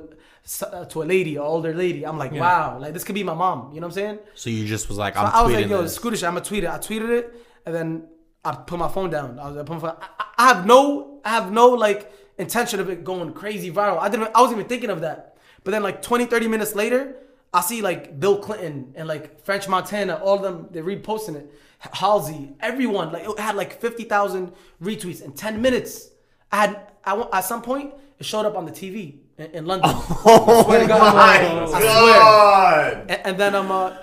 [0.63, 2.07] uh, to a lady, an older lady.
[2.07, 2.41] I'm like, Yeah.
[2.41, 3.73] wow, like this could be my mom.
[3.75, 4.19] You know what I'm saying?
[4.35, 5.95] So you just was like, So I'm I was tweeting like, yo, this.
[5.97, 6.29] screw this shit.
[6.29, 6.71] I'm gonna tweet it.
[6.71, 7.35] I tweeted it,
[7.67, 8.09] and then
[8.45, 9.39] I put my phone down.
[9.39, 9.97] I was I put my phone.
[10.01, 13.99] I, I have no, I have no like intention of it going crazy viral.
[13.99, 14.31] I didn't.
[14.35, 15.37] I wasn't even thinking of that.
[15.63, 17.17] But then like 20, 30 minutes later,
[17.55, 21.51] I see like Bill Clinton and like French Montana, all of them, they're reposting it.
[21.93, 24.53] Halsey, everyone, like it had like fifty thousand
[24.83, 26.09] retweets in ten minutes.
[26.51, 29.91] I had, I at some point, it showed up on the TV in, in London.
[30.27, 32.97] Oh swear to God, my I God.
[33.11, 33.97] and, and then um, uh,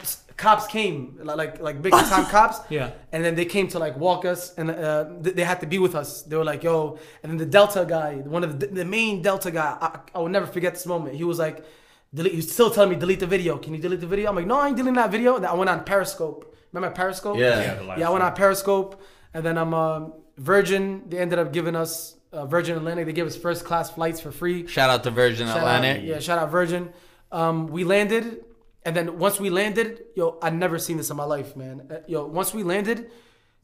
[0.45, 2.57] cops came, like like big time cops.
[2.69, 2.91] Yeah.
[3.13, 5.79] And then they came to like walk us, and uh, th- they had to be
[5.85, 6.09] with us.
[6.27, 9.51] They were like, "Yo," and then the Delta guy, one of the, the main Delta
[9.51, 11.15] guy, I, I will never forget this moment.
[11.15, 11.57] He was like,
[12.13, 13.57] delete, he was still telling me delete the video.
[13.57, 14.29] Can you delete the video?
[14.29, 15.35] I'm like, no, I ain't deleting that video.
[15.37, 16.55] And I went on Periscope.
[16.71, 17.37] Remember Periscope?
[17.37, 17.79] Yeah.
[17.81, 19.01] Yeah, Yeah, I went on Periscope,
[19.33, 21.03] and then I'm um, Virgin.
[21.09, 23.05] They ended up giving us uh, Virgin Atlantic.
[23.05, 24.67] They gave us first class flights for free.
[24.67, 25.97] Shout out to Virgin Shout Atlantic.
[25.97, 26.93] Out, yeah, shout out Virgin.
[27.31, 28.43] Um, we landed,
[28.85, 31.87] and then once we landed, yo, I never seen this in my life, man.
[31.89, 33.11] Uh, yo, once we landed,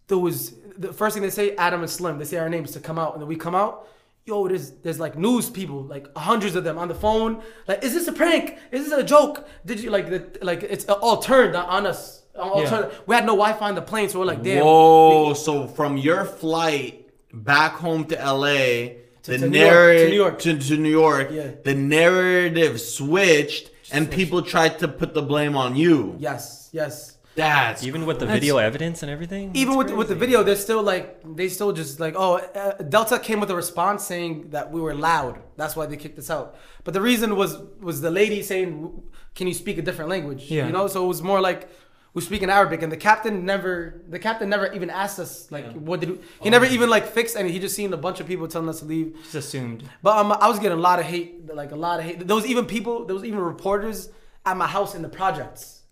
[0.07, 2.17] there was the first thing they say, Adam and Slim.
[2.19, 3.87] They say our names to come out, and then we come out.
[4.25, 7.41] Yo, there's there's like news people, like hundreds of them on the phone.
[7.67, 8.57] Like, is this a prank?
[8.71, 9.47] Is this a joke?
[9.65, 12.23] Did you like the like it's all turned on us?
[12.37, 12.69] All Yeah.
[12.69, 12.91] turned.
[13.07, 14.63] We had no Wi-Fi on the plane, so we're like, damn.
[14.65, 15.33] Whoa!
[15.33, 20.39] So from your flight back home to LA, the to New York, to New York.
[20.39, 21.51] to, to New York, Yeah.
[21.63, 26.15] the narrative switched, and people tried to put the blame on you.
[26.19, 27.13] Yes, yes.
[27.35, 29.51] That's Even with the That's- video evidence and everything.
[29.53, 32.71] even That's with with the video, they're still like they still just like oh uh,
[32.81, 35.39] Delta came with a response saying that we were loud.
[35.55, 36.55] That's why they kicked us out.
[36.83, 39.03] But the reason was was the lady saying,
[39.35, 40.65] "Can you speak a different language?" Yeah.
[40.65, 41.69] You know, so it was more like
[42.17, 43.71] we speak in Arabic, and the captain never
[44.13, 45.73] the captain never even asked us like Yeah.
[45.89, 47.49] what did we, he never even like fixed any.
[47.55, 49.07] He just seen a bunch of people telling us to leave.
[49.25, 49.79] Just assumed.
[50.05, 51.29] But um, I was getting a lot of hate,
[51.61, 52.25] like a lot of hate.
[52.27, 54.09] There was even people, there was even reporters
[54.49, 55.83] at my house in the projects,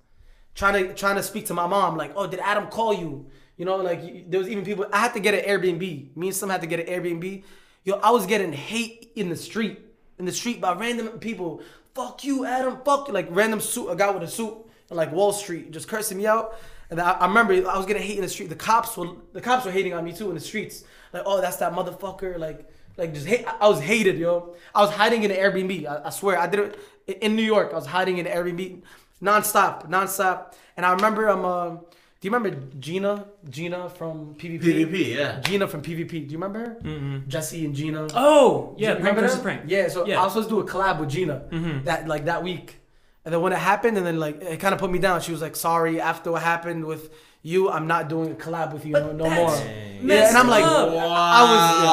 [0.55, 3.65] trying to trying to speak to my mom, like, "Oh, did Adam call you?" You
[3.65, 4.85] know, like you- there was even people.
[4.91, 6.15] I had to get an Airbnb.
[6.17, 7.43] Me and some had to get an Airbnb.
[7.83, 9.77] Yo, I was getting hate in the street,
[10.17, 11.61] in the street by random people.
[11.93, 12.79] Fuck you, Adam.
[12.83, 13.13] Fuck you.
[13.13, 14.55] Like random suit, a guy with a suit,
[14.89, 16.56] in like Wall Street, just cursing me out.
[16.89, 18.50] And I, I remember I was getting hate in the street.
[18.50, 20.84] The cops were the cops were hating on me too in the streets.
[21.13, 22.38] Like, oh, that's that motherfucker.
[22.38, 23.45] Like, like just hate.
[23.60, 24.56] I was hated, yo.
[24.74, 25.88] I was hiding in an Airbnb.
[25.88, 27.71] I, I swear, I did it in- in New York.
[27.71, 28.82] I was hiding in an Airbnb,
[29.21, 30.54] nonstop, nonstop.
[30.78, 33.26] And I remember, um, uh, do you remember Jeana?
[33.50, 34.62] Jeana from PvP.
[34.62, 35.39] PvP, yeah.
[35.41, 36.10] Jeana from PvP.
[36.10, 36.78] Do you remember her?
[36.84, 37.30] Mm-hmm.
[37.30, 38.12] Jesse and Jeana.
[38.15, 39.62] Oh, yeah, prank remember versus prank.
[39.67, 40.19] Yeah, so Yeah.
[40.21, 42.80] I was supposed to do a collab with Jeana that like that week,
[43.25, 45.19] and then when it happened, and then like it kind of put me down.
[45.21, 47.11] She was like, "Sorry, after what happened with
[47.41, 49.55] you, I'm not doing a collab with you no, no more."
[50.01, 50.89] Yeah, and I'm like, up.
[50.89, 51.83] I was.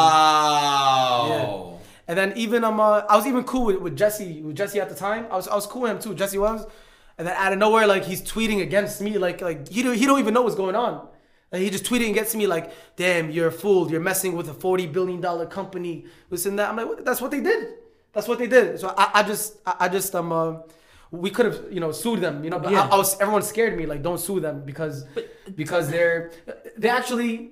[1.31, 1.47] Yeah.
[1.47, 1.79] Wow.
[2.07, 4.91] And then even um, uh, I was even cool with, with Jesse, with Jesse at
[4.91, 5.27] the time.
[5.31, 6.15] I was I was cool with him too.
[6.15, 6.67] Jesse was,
[7.17, 10.05] and then out of nowhere, like he's tweeting against me, like like he don't he
[10.05, 11.09] don't even know what's going on.
[11.51, 13.91] Like he just tweeting against me, like, "Damn, you're a fool.
[13.91, 16.05] You're messing with a forty billion dollar company.
[16.29, 17.05] This and that." I'm like, what?
[17.05, 17.75] "That's what they did.
[18.13, 20.59] That's what they did." So I, I just I, I just um uh,
[21.13, 22.43] we could have you know sued them.
[22.43, 22.89] You know, but Yeah.
[22.89, 25.05] I, I was everyone scared me like don't sue them because
[25.55, 26.33] because they're
[26.77, 27.51] they actually.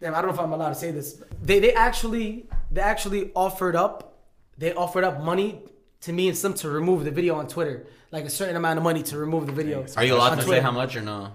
[0.00, 1.22] Damn, I don't know if I'm allowed to say this.
[1.40, 4.18] They they actually they actually offered up
[4.58, 5.62] they offered up money
[6.02, 8.82] to me and Slim to remove the video on Twitter, like a certain amount of
[8.82, 9.86] money to remove the video.
[9.96, 11.32] Are you allowed on to say how much or no?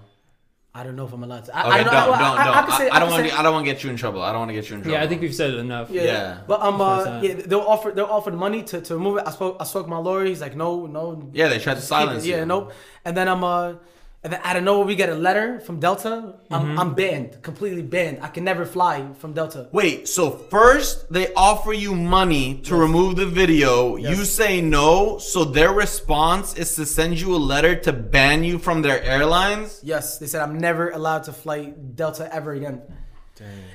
[0.78, 1.56] I don't know if I'm allowed to.
[1.56, 2.54] I, Okay, I don't, know, don't, I, don't.
[2.54, 3.36] I, I, can say, I, don't want to.
[3.36, 4.22] I don't want to get you in trouble.
[4.22, 4.96] I don't want to get you in trouble.
[4.96, 5.90] Yeah, I think we've said it enough.
[5.90, 6.02] Yeah.
[6.04, 6.40] Yeah.
[6.46, 9.24] But um, That's uh, yeah, they'll offer they'll offered money to, to remove it.
[9.26, 10.24] I spoke I spoke to my lawyer.
[10.24, 11.30] He's like, no, no.
[11.32, 12.28] Yeah, they tried to keep silence it.
[12.28, 12.46] Yeah, you.
[12.46, 12.72] nope.
[13.04, 13.74] And then I'm uh,
[14.24, 16.34] and then out of nowhere we get a letter from Delta.
[16.50, 16.78] I'm Mm-hmm.
[16.80, 18.18] I'm banned, completely banned.
[18.20, 19.68] I can never fly from Delta.
[19.72, 23.96] Wait, so first they offer you money to remove the video.
[23.96, 28.58] You say no, so their response is to send you a letter to ban you
[28.58, 29.80] from their airlines?
[29.84, 32.82] Yes, they said I'm never allowed to fly Delta ever again.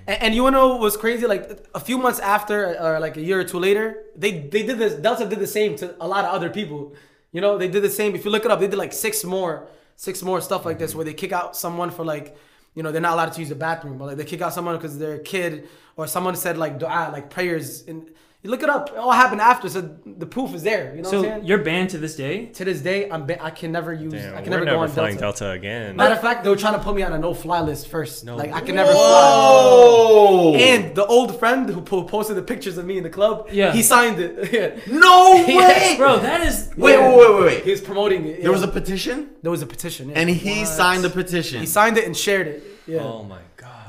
[0.08, 1.25] And, and you wanna know what's crazy?
[1.25, 4.77] Like a few months after, or like a year or two later, they they did
[4.77, 4.93] this.
[4.95, 6.93] Delta did the same to a lot of other people.
[7.32, 8.13] You know, they did the same.
[8.13, 10.95] If you look it up, they did like six more, six more stuff like this,
[10.95, 12.36] where they kick out someone for like,
[12.75, 14.75] you know, they're not allowed to use the bathroom, or like they kick out someone
[14.75, 17.84] because they're kid, or someone said like du'a, like prayers.
[17.88, 18.10] And
[18.43, 20.93] you look it up, it all happened after, so the proof is there.
[20.95, 21.45] You know what I'm So saying?
[21.45, 22.47] you're banned to this day.
[22.47, 24.12] to this day, I'm ba- I can never use.
[24.12, 25.45] Damn, I can we're never, never, go on flying Delta.
[25.45, 25.95] Delta, again.
[25.95, 28.25] Matter of fact, they were trying to put me on a no-fly list first.
[28.25, 28.99] No like I can never fly.
[29.01, 30.56] Oh!
[30.56, 33.71] And the old friend who posted the pictures of me in the club, Yeah.
[33.71, 34.51] he signed it.
[34.58, 34.77] yeah.
[34.91, 35.58] no Yeah.
[35.58, 35.95] way!
[35.97, 36.69] Bro, that is.
[36.75, 37.63] Wait, wait, wait, wait, wait.
[37.63, 38.41] He was promoting it.
[38.41, 40.19] There was a petition, there was a petition, yeah.
[40.19, 41.60] and he signed the petition.
[41.62, 42.63] he signed it and shared it.
[42.88, 42.99] Yeah.
[42.99, 43.43] Oh my god.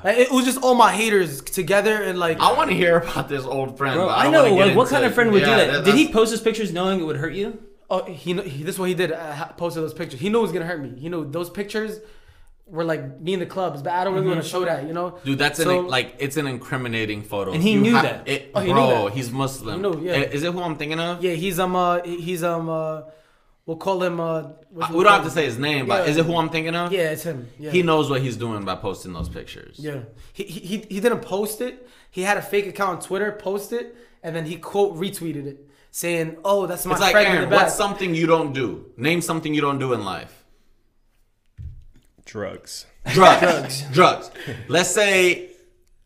[0.04, 2.38] Like, it was just all my haters together and like.
[2.38, 3.96] I want to hear about this old friend.
[3.96, 4.44] Bro, but I don't know.
[4.56, 5.72] get Like, what kind of friend would Yeah, do that?
[5.78, 7.58] that- Did he post his pictures knowing it would hurt you?
[7.90, 9.12] Oh, he, kn- he this is what he did.
[9.12, 10.20] I posted those pictures.
[10.20, 10.92] He knew it was gonna hurt me.
[10.98, 12.00] He knew those pictures
[12.66, 14.86] were like me in the clubs, but I don't really want to show that.
[14.86, 17.52] You know, Dude, that's So- an like it's an incriminating photo.
[17.52, 18.28] And he You knew ha- that.
[18.28, 19.12] It, Oh, he knew bro, that.
[19.14, 19.76] he's Muslim.
[19.76, 20.14] He knew, yeah.
[20.14, 21.22] Is it who I'm thinking of?
[21.22, 23.02] Yeah, he's um uh he's um uh
[23.66, 26.04] we'll call him uh Uh, we we don't call have to say his name, but
[26.04, 26.10] Yeah.
[26.10, 26.92] is it who I'm thinking of?
[26.92, 27.48] Yeah, it's him.
[27.58, 27.70] Yeah.
[27.70, 29.76] He knows what he's doing by posting those pictures.
[29.78, 30.00] Yeah.
[30.32, 31.88] He, he he he didn't post it.
[32.10, 35.68] He had a fake account on Twitter, post it, and then he quote retweeted it,
[35.90, 38.52] saying, "Oh, that's my It's like friend in Aaron, the back." what's something you don't
[38.52, 38.86] do?
[38.96, 40.44] Name something you don't do in life.
[42.24, 42.86] Drugs.
[43.12, 43.82] Drugs.
[43.92, 44.30] drugs.
[44.68, 45.50] Let's say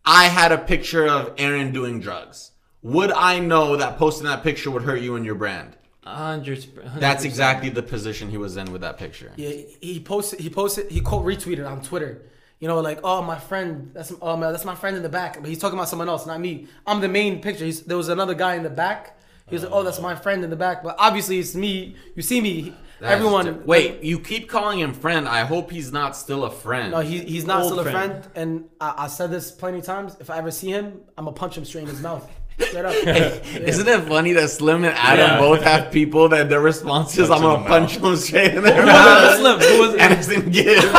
[0.05, 2.53] I had a picture of Aaron doing drugs.
[2.83, 5.77] Would I know that posting that picture would hurt you and your brand?
[6.09, 6.65] A hundred.
[6.97, 9.31] That's exactly the position he was in with that picture.
[9.37, 10.41] Yeah, he posted.
[10.41, 10.91] He posted.
[10.91, 12.23] He quote retweeted on Twitter.
[12.61, 13.91] You know, like, "Oh, my friend.
[13.93, 16.27] That's oh man, that's my friend in the back." But he's talking about someone else,
[16.27, 16.67] not me.
[16.87, 17.65] I'm the main picture.
[17.67, 19.19] He's, there was another guy in the back.
[19.49, 21.95] He was like, "Oh, that's my friend in the back." But obviously, it's me.
[22.17, 22.75] You see me.
[23.01, 23.45] That's everyone.
[23.45, 25.29] di- Wait, you keep calling him friend.
[25.29, 26.91] I hope he's not still a friend.
[26.91, 28.25] No, he, he's not Old still a friend.
[28.25, 28.29] friend.
[28.35, 30.17] And I, I said this plenty of times.
[30.19, 32.29] If I ever see him, I'm gonna punch him straight in his mouth.
[32.61, 32.95] Straight up.
[33.05, 35.39] Isn't it funny that Slim and Adam Yeah.
[35.39, 38.87] both have people that their response is, I'm gonna punch them straight in their Who
[38.87, 39.43] was it?
[39.43, 39.47] mouth.
[39.61, 39.61] Slim.
[39.61, 40.01] Who was it?
[40.01, 40.93] AnEsonGib.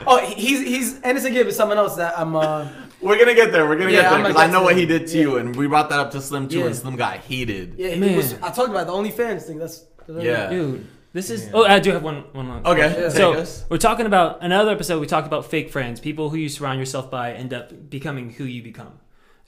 [0.12, 2.34] Oh, he's he's AnEsonGib is someone else that I'm.
[2.34, 2.66] Uh,
[3.00, 3.66] We're gonna get there.
[3.68, 5.22] We're gonna Yeah, get there I'm because I know what he did to Yeah.
[5.22, 6.66] you, and we brought that up to Slim too, Yeah.
[6.66, 7.74] and Slim got heated.
[7.78, 8.16] yeah, he Man.
[8.16, 9.58] was, I talked about the OnlyFans thing.
[9.58, 10.50] That's, that's Yeah.
[10.50, 11.48] Dude, this is.
[11.54, 12.24] Oh, I do have one.
[12.32, 12.60] One more.
[12.72, 13.08] Okay, Yeah.
[13.10, 14.98] So we're talking about another episode.
[15.00, 18.44] We talked about fake friends, people who you surround yourself by end up becoming who
[18.44, 18.92] you become.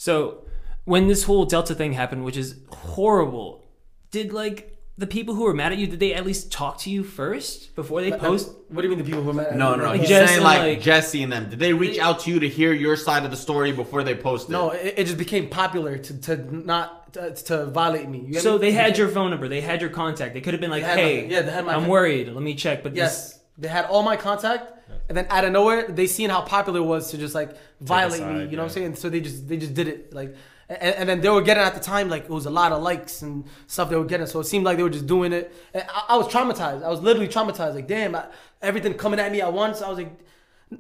[0.03, 0.43] So
[0.85, 3.65] when this whole Delta thing happened, which is horrible,
[4.11, 5.87] did like the people who were mad at you?
[5.87, 8.51] Did they at least talk to you first before they post?
[8.69, 9.47] What do you mean the people who were mad?
[9.53, 9.77] at No, me?
[9.77, 9.89] no, no.
[9.91, 11.49] Like He's Jess saying like, like- Jesse and them.
[11.51, 14.17] Did they reach out to you to hear your side of the story before they
[14.17, 14.51] posted?
[14.51, 18.25] No, it, it just became popular to, to not to, to violate me.
[18.27, 18.59] You So me?
[18.59, 20.35] they had your phone number, they had your contact.
[20.35, 22.27] They could have been like, They had my- "Hey, yeah, they had my- I'm worried.
[22.29, 24.82] Let me check." But this, Yes, they had all my contact,
[25.13, 28.23] and then out of nowhere, they seen how popular it was to just like violate
[28.23, 28.45] me.
[28.45, 28.95] You know what I'm saying?
[28.95, 30.35] So they just they just did it like,
[30.71, 32.83] and, and then they were getting at the time like it was a lot of
[32.83, 34.27] likes and stuff they were getting.
[34.27, 35.55] So it seemed like they were just doing it.
[35.75, 36.83] I, I was traumatized.
[36.83, 37.75] I was literally traumatized.
[37.75, 38.25] Like damn, I,
[38.63, 39.83] everything coming at me at once.
[39.83, 40.19] I was like,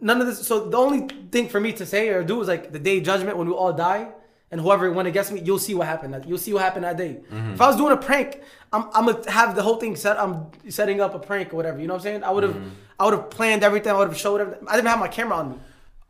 [0.01, 0.47] none of this.
[0.47, 3.05] So the only thing for me to say or do is like the day of
[3.05, 4.12] judgment when we all die.
[4.53, 6.25] And whoever went against me, you'll see what happened.
[6.27, 7.21] You'll see what happened that day.
[7.33, 7.55] Mm-hmm.
[7.55, 10.21] If I was doing a prank, I'm, I'm gonna have the whole thing set.
[10.21, 11.81] I'm setting up a prank or whatever.
[11.81, 12.23] You know what I'm saying?
[12.23, 12.69] I would have, mm-hmm.
[13.01, 13.93] I would have planned everything.
[13.93, 14.69] I would have showed everything.
[14.69, 15.59] I didn't have my camera on me.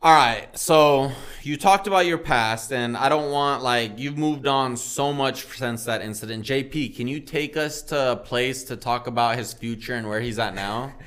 [0.01, 4.47] All right, so you talked about your past, and I don't want like you've moved
[4.47, 6.43] on so much since that incident.
[6.43, 10.19] JP, can you take us to a place to talk about his future and where
[10.19, 10.91] he's at now?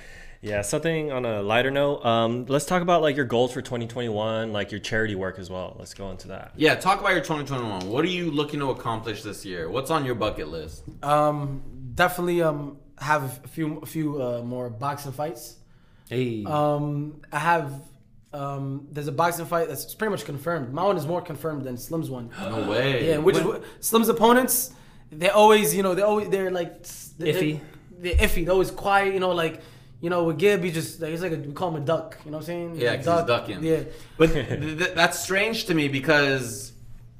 [0.47, 2.05] Yeah, something on a lighter note.
[2.07, 5.75] Um, let's talk about like your goals for 2021, like your charity work as well.
[5.77, 6.53] Let's go into that.
[6.57, 7.91] Yeah, talk about your 2021.
[7.91, 9.69] What are you looking to accomplish this year?
[9.69, 10.85] What's on your bucket list?
[11.03, 11.63] Um,
[11.97, 15.57] definitely um have a few a few uh, more boxing fights.
[16.09, 17.73] hey, Um, I have
[18.33, 20.73] um, there's a boxing fight that's pretty much confirmed.
[20.73, 22.31] My one is more confirmed than Slim's one.
[22.41, 23.09] No way.
[23.09, 23.47] Yeah, which is
[23.81, 24.73] Slim's opponents.
[25.11, 26.85] They always, you know, they always they're like
[27.19, 27.61] they're, Iffy.
[27.99, 28.45] they're iffy.
[28.45, 29.13] They're always quiet.
[29.13, 29.61] You know, like
[30.07, 32.17] you know with Gib, he just like, he's like a, we call him a duck.
[32.25, 32.77] You know what I'm saying?
[32.77, 33.65] Yeah, A 'cause he's ducking.
[33.65, 33.83] Yeah.
[34.17, 34.49] But th-
[34.81, 36.73] th- that's strange to me because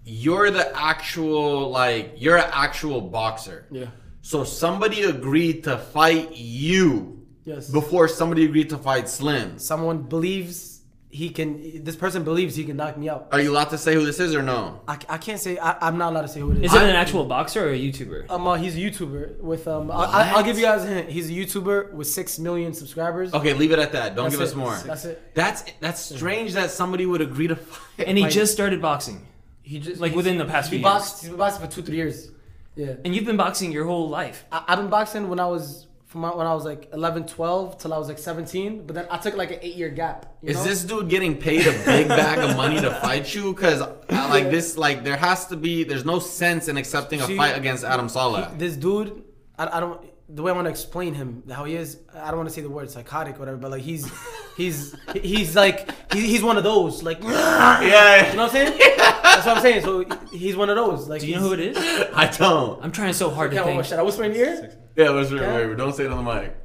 [0.05, 3.67] you're the actual like you're an actual boxer.
[3.73, 3.87] Yeah.
[4.23, 7.71] So somebody agreed to fight you Yes.
[7.71, 9.59] before somebody agreed to fight Slim.
[9.59, 10.76] Someone believes
[11.17, 11.83] he can.
[11.83, 13.29] This person believes he can knock me out.
[13.33, 14.83] Are you allowed to say who this is or no?
[14.87, 15.57] I, I can't say.
[15.59, 16.65] I, I'm not allowed to say who it is.
[16.71, 18.31] Is it I- an actual boxer or a YouTuber?
[18.31, 19.91] Um, uh, he's a YouTuber with um.
[19.91, 21.09] I, I, I'll give you guys a hint.
[21.09, 23.33] He's a YouTuber with six million subscribers.
[23.33, 24.15] Okay, leave it at that.
[24.15, 24.77] Don't That's give us more.
[24.85, 25.35] That's it.
[25.35, 28.07] That's that's strange that somebody would agree to fight.
[28.09, 29.27] And he Like- just started boxing.
[29.63, 31.97] He just Like, within the past he few boxed, He's been boxing for two three
[31.97, 32.31] years.
[32.77, 32.95] Yeah.
[33.05, 34.45] And you've been boxing your whole life.
[34.53, 37.79] I, I've been boxing when I was from my, when I was like 11, 12
[37.79, 38.87] till I was like 17.
[38.87, 40.35] But then I took like an eight year gap.
[40.43, 40.65] you Is know?
[40.65, 43.53] this dude getting paid a big bag of money to fight you?
[43.53, 45.85] Because like this, like there has to be.
[45.85, 48.57] There's no sense in accepting a See, fight against Adam Saleh.
[48.59, 49.25] this dude?
[49.59, 50.01] I, I don't.
[50.29, 52.61] The way I want to explain him, how he is, I don't want to say
[52.61, 54.11] the word psychotic or whatever, but like he's,
[54.57, 58.77] he's, he's like, he, he's one of those, like, yeah, you know what I'm saying?
[58.97, 59.83] That's what I'm saying.
[59.83, 61.07] So he's one of those.
[61.09, 61.77] Like, Do you know who it is?
[62.13, 62.83] I don't.
[62.83, 63.85] I'm trying so hard to Okay, think.
[63.85, 64.79] should I whisper in your ear?
[64.97, 65.55] Yeah, let's wait, Okay.
[65.57, 66.57] wait, wait, don't say it on the mic.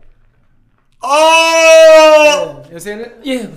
[1.04, 2.62] Oh!
[2.65, 3.24] You know what I'm?
[3.24, 3.48] Yeah.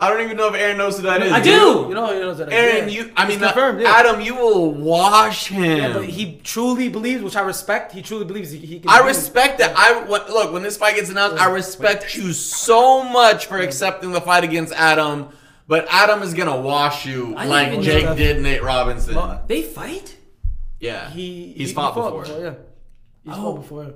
[0.00, 1.32] I don't even know if Aaron knows who that is.
[1.32, 1.86] I do.
[1.88, 2.52] You know, you know that.
[2.52, 2.94] Aaron, yeah.
[3.04, 3.12] you.
[3.16, 3.80] I mean, It's confirmed.
[3.80, 3.90] Yeah.
[3.92, 5.62] Adam, you will wash him.
[5.78, 7.92] Yeah, but he truly believes, which I respect.
[7.92, 8.90] He truly believes he, he can.
[8.90, 9.72] I do- respect that.
[9.76, 11.40] I what, look when this fight gets announced.
[11.40, 15.28] I respect you so much for accepting the fight against Adam,
[15.68, 19.14] but Adam is gonna wash you I like Jake did Nate Robinson.
[19.14, 20.16] Well, They fight?
[20.80, 22.26] yeah, He he's he, fought, he before.
[22.42, 22.54] Yeah,
[23.24, 23.42] he's Oh.
[23.42, 23.94] fought before.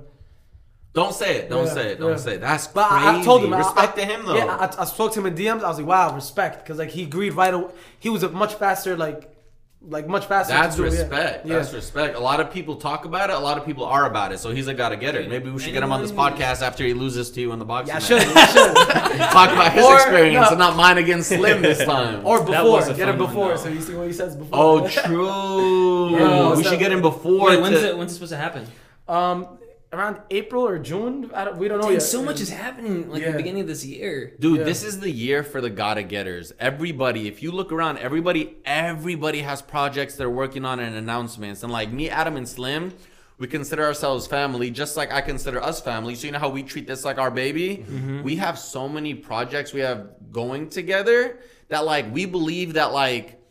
[0.93, 1.49] Don't say it.
[1.49, 1.99] Don't Yeah, say it.
[1.99, 2.15] Don't yeah.
[2.17, 2.41] say it.
[2.41, 3.05] That's But crazy.
[3.05, 4.35] I, I told him I- respect I, to him though.
[4.35, 4.45] Yeah,
[4.77, 5.63] I, I spoke to him in DMs.
[5.63, 7.71] I was like, wow, respect, because like he agreed right away.
[7.99, 9.35] He was a much faster, like,
[9.81, 10.51] like much faster.
[10.53, 10.99] to That's do it, yeah.
[11.01, 11.45] respect.
[11.45, 11.55] Yeah.
[11.57, 12.15] That's respect.
[12.15, 13.35] A lot of people talk about it.
[13.35, 14.39] A lot of people are about it.
[14.39, 15.29] So he's a gotta get it.
[15.29, 17.65] Maybe we should get him on this podcast after he loses to you in the
[17.65, 17.89] boxing.
[17.93, 18.21] Yeah, I should.
[18.35, 18.45] I
[19.13, 19.19] should.
[19.31, 20.49] Talk about his Or- experience no.
[20.49, 22.25] and not mine against Slim this time.
[22.25, 22.81] or before.
[22.81, 24.59] Get him fun one, before, so you see what he says before.
[24.59, 26.17] oh, true.
[26.19, 27.47] Yeah, we should get him before.
[27.49, 28.65] Wait, when's it when's it supposed to happen?
[29.09, 29.57] Um,
[29.91, 31.31] around April or June.
[31.33, 32.01] I don't, we don't know Dude, yet.
[32.03, 33.31] so much is happening like Yeah.
[33.31, 34.33] the beginning of this year.
[34.39, 34.63] Dude, Yeah.
[34.63, 36.53] this is the year for the gotta getters.
[36.59, 41.63] Everybody, if you look around, everybody, everybody has projects they're working on and announcements.
[41.63, 42.93] And like me, Adam, and Slim,
[43.39, 46.13] we consider ourselves family, just like I consider us family.
[46.13, 47.83] So you know how we treat this like our baby.
[48.23, 53.41] We have so many projects we have going together that like we believe that like,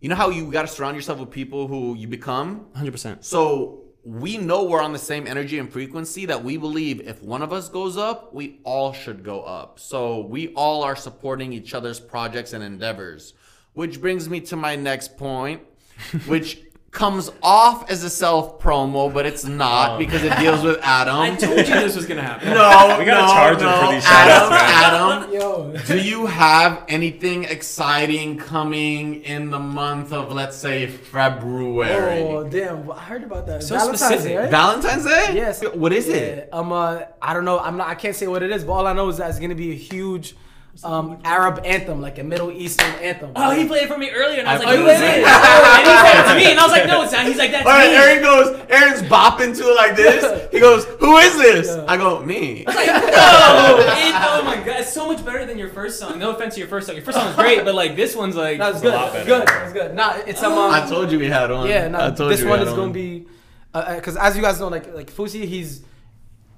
[0.00, 2.66] you know how you gotta surround yourself with people who you become.
[2.76, 3.24] 100%.
[3.24, 7.42] So we know we're on the same energy and frequency that we believe if one
[7.42, 9.78] of us goes up, we all should go up.
[9.78, 13.34] So we all are supporting each other's projects and endeavors.
[13.74, 15.62] Which brings me to my next point,
[16.26, 21.16] which comes off as a self promo, but it's not because it deals with Adam.
[21.20, 22.48] I told you this was gonna happen.
[22.48, 26.84] no, We gotta no, charge him for these shout-outs, Adam, Adam, Yo, do you have
[26.88, 32.22] anything exciting coming in the month of, let's say, February?
[32.22, 32.90] oh damn!
[32.90, 33.62] I heard about that.
[33.62, 34.24] So Valentine's specific.
[34.26, 34.50] Day, right?
[34.50, 35.30] Valentine's Day?
[35.34, 35.62] Yes.
[35.74, 36.48] What is Yeah, it?
[36.52, 37.58] Um, uh, I don't know.
[37.60, 37.88] I'm not.
[37.88, 39.70] I can't say what it is, but all I know is that it's gonna be
[39.70, 40.34] a huge
[40.82, 43.32] um, Arab anthem, like a Middle Eastern anthem.
[43.36, 45.10] Oh, he played it for me earlier, and I was I like, "Who is played
[45.10, 45.20] is it.
[45.20, 47.36] it?" and he said it to me, and I was like, "No, it's not." He's
[47.38, 50.48] like, "That's All right, me." Aaron goes, Aaron's bopping to it like this.
[50.52, 51.66] He goes, Who is this?
[51.68, 51.84] Yeah.
[51.88, 52.64] I go, Me.
[52.66, 56.18] Like, no, it, oh my god, it's so much better than your first song.
[56.18, 56.96] No offense to your first song.
[56.96, 58.94] Your first song was great, but like this one's like, That's a good.
[58.94, 59.38] lot That's better.
[59.40, 59.48] good.
[59.48, 59.94] That's good.
[59.94, 60.52] Nah, it's um.
[60.52, 61.68] um I told you we had one.
[61.68, 63.26] Yeah, I no, told this you we one had is gonna be
[63.72, 65.84] because as you guys know, like like Fousey, he's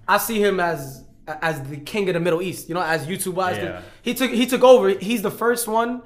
[0.07, 2.69] I see him as as the king of the Middle East.
[2.69, 3.81] You know, as YouTube wise, Yeah.
[4.03, 4.89] he took he took over.
[4.91, 6.03] He's the first one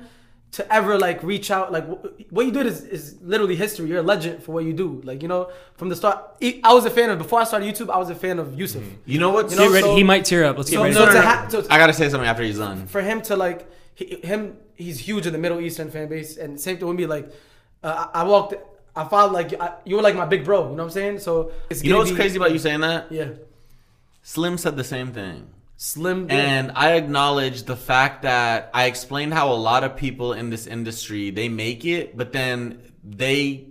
[0.53, 1.73] to ever like reach out.
[1.73, 1.87] Like
[2.31, 3.89] what you did is is literally history.
[3.89, 5.01] You're a legend for what you do.
[5.05, 7.67] Like you know, from the start, I I was a fan of before I started
[7.75, 7.91] YouTube.
[7.91, 8.83] I was a fan of Yusuf.
[9.05, 9.51] You know what?
[9.51, 9.83] You know, ready.
[9.87, 10.57] so- he might tear up.
[10.57, 10.95] Let's get so- ready.
[10.95, 11.25] so no, no, to no.
[11.25, 12.87] ha- so- I gotta say something after he's done.
[12.87, 16.61] for him to like he, him he's huge in the middle eastern fan base and
[16.61, 17.33] same thing with me like
[17.83, 18.53] uh, I, I walked
[18.95, 21.19] i followed like I, you were like my big bro you know what i'm saying
[21.21, 23.11] so it's You know what's be- crazy about you saying that?
[23.11, 23.29] yeah
[24.27, 25.47] Slim said the same thing.
[25.77, 26.37] slim did.
[26.37, 30.67] And I acknowledge the fact that I explained how a lot of people in this
[30.67, 33.69] industry they make it, but then they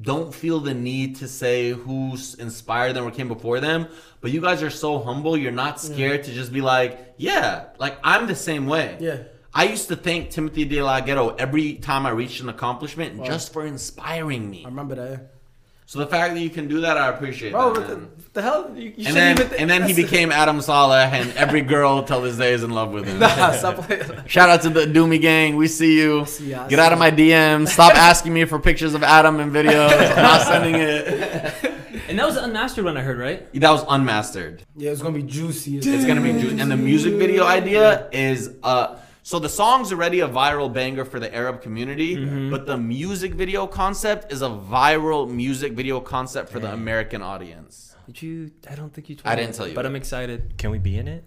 [0.00, 3.88] don't feel the need to say who's inspired them or came before them.
[4.20, 7.98] But you guys are so humble, you're not scared to just be like, yeah, like
[8.04, 8.98] I'm the same way.
[9.00, 9.24] Yeah.
[9.52, 13.52] I used to thank Timothy De La Ghetto every time I reached an accomplishment just
[13.52, 14.62] for inspiring me.
[14.64, 15.35] i remember that
[15.88, 17.78] So the fact that you can do that, I appreciate bro that.
[17.80, 20.32] what the, the hell you, you And shouldn't then, even think- and then he became
[20.32, 23.20] Adam Saleh, and every girl till this day is in love with him.
[23.20, 24.02] nah, stop playing.
[24.26, 25.54] Shout out to the Doomy gang.
[25.54, 26.26] We see you.
[26.26, 27.68] see ya, Get see out of my DMs.
[27.68, 29.90] Stop asking me for pictures of Adam and videos.
[30.16, 31.06] I'm not sending it.
[31.06, 33.52] And And that was unmastered one I heard, right?
[33.54, 34.64] That was unmastered.
[34.76, 35.78] Yeah, it's gonna be juicy.
[35.78, 36.60] It's gonna be juicy.
[36.60, 38.96] And the music video idea is uh
[39.26, 42.48] so the song's already a viral banger for the Arab community, mm-hmm.
[42.48, 47.96] but the music video concept is a viral music video concept for the American audience.
[48.06, 48.52] Did you?
[48.70, 49.88] I don't think you told I didn't tell you but that.
[49.88, 50.56] I'm excited.
[50.58, 51.24] Can we be in it?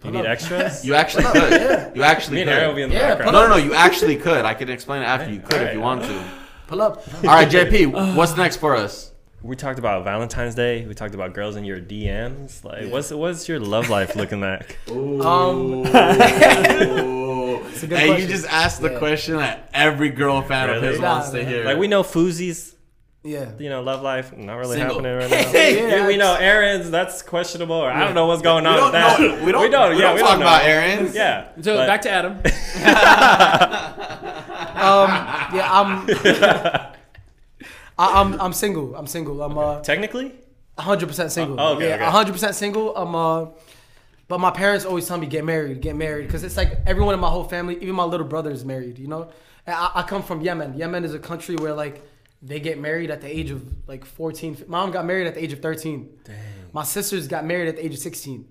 [0.00, 0.84] Do you need extras?
[0.86, 1.94] You actually could.
[1.94, 2.84] You actually Me and Aaron will be could.
[2.84, 3.32] in the Yeah, background.
[3.34, 3.56] No, no, no.
[3.56, 4.46] You actually could.
[4.46, 5.74] I could explain it after you could if Alright.
[5.74, 6.30] you want to.
[6.66, 7.06] Pull up.
[7.16, 8.16] All right, JP.
[8.16, 9.11] What's next for us?
[9.42, 10.86] We talked about Valentine's Day.
[10.86, 12.62] We talked about girls in your DMs.
[12.64, 14.78] Like, what's what's your love life looking like?
[14.88, 15.84] Um,
[17.72, 18.98] It's a good hey, you just asked the Yeah.
[18.98, 21.02] question that every girl fan of his Really?
[21.04, 21.46] wants to man.
[21.46, 21.64] hear.
[21.64, 22.76] Like we know Fousey's,
[23.24, 23.50] yeah.
[23.58, 25.02] you know, love life not really Single.
[25.02, 25.58] happening right now.
[25.58, 28.92] Yeah, we know Aaron's that's questionable, or I don't know what's going on we with
[28.92, 29.20] don't that.
[29.20, 29.44] know.
[29.44, 29.62] We don't.
[29.62, 29.90] We don't.
[29.90, 30.46] we yeah, don't we talk don't know.
[30.46, 31.14] about Aaron's.
[31.14, 31.48] Yeah.
[31.62, 32.32] So but- back to Adam.
[34.82, 35.10] Um,
[35.56, 36.06] yeah, I'm.
[38.02, 38.94] I, I'm I'm single.
[38.96, 39.42] I'm single.
[39.42, 40.28] I'm uh technically.
[40.76, 41.60] 100 percent single.
[41.60, 42.04] Oh, okay, yeah, okay.
[42.04, 42.96] 100 percent single.
[42.96, 43.46] I'm uh,
[44.28, 47.20] but my parents always tell me get married, get married, because it's like everyone in
[47.20, 48.98] my whole family, even my little brother is married.
[48.98, 49.28] You know,
[49.66, 50.76] I, I come from Yemen.
[50.78, 52.02] Yemen is a country where like
[52.40, 54.64] they get married at the age of like 14.
[54.66, 56.08] Mom got married at the age of 13.
[56.72, 58.48] My sisters got married at the age of 16,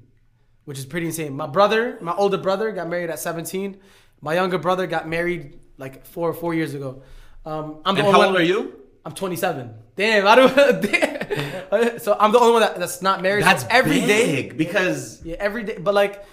[0.66, 1.36] which is pretty insane.
[1.36, 3.78] My brother, my older brother, got married at 17.
[4.22, 7.02] My younger brother got married like four or four years ago.
[7.46, 8.78] Um, I'm And only how one- old are you?
[9.06, 9.74] I'm 27.
[9.96, 10.56] Damn, I don't.
[10.82, 12.00] Damn.
[12.00, 13.44] So I'm the only one that, that's not married.
[13.44, 14.44] That's so every day.
[14.44, 15.78] big because Yeah, every day.
[15.80, 16.24] But like,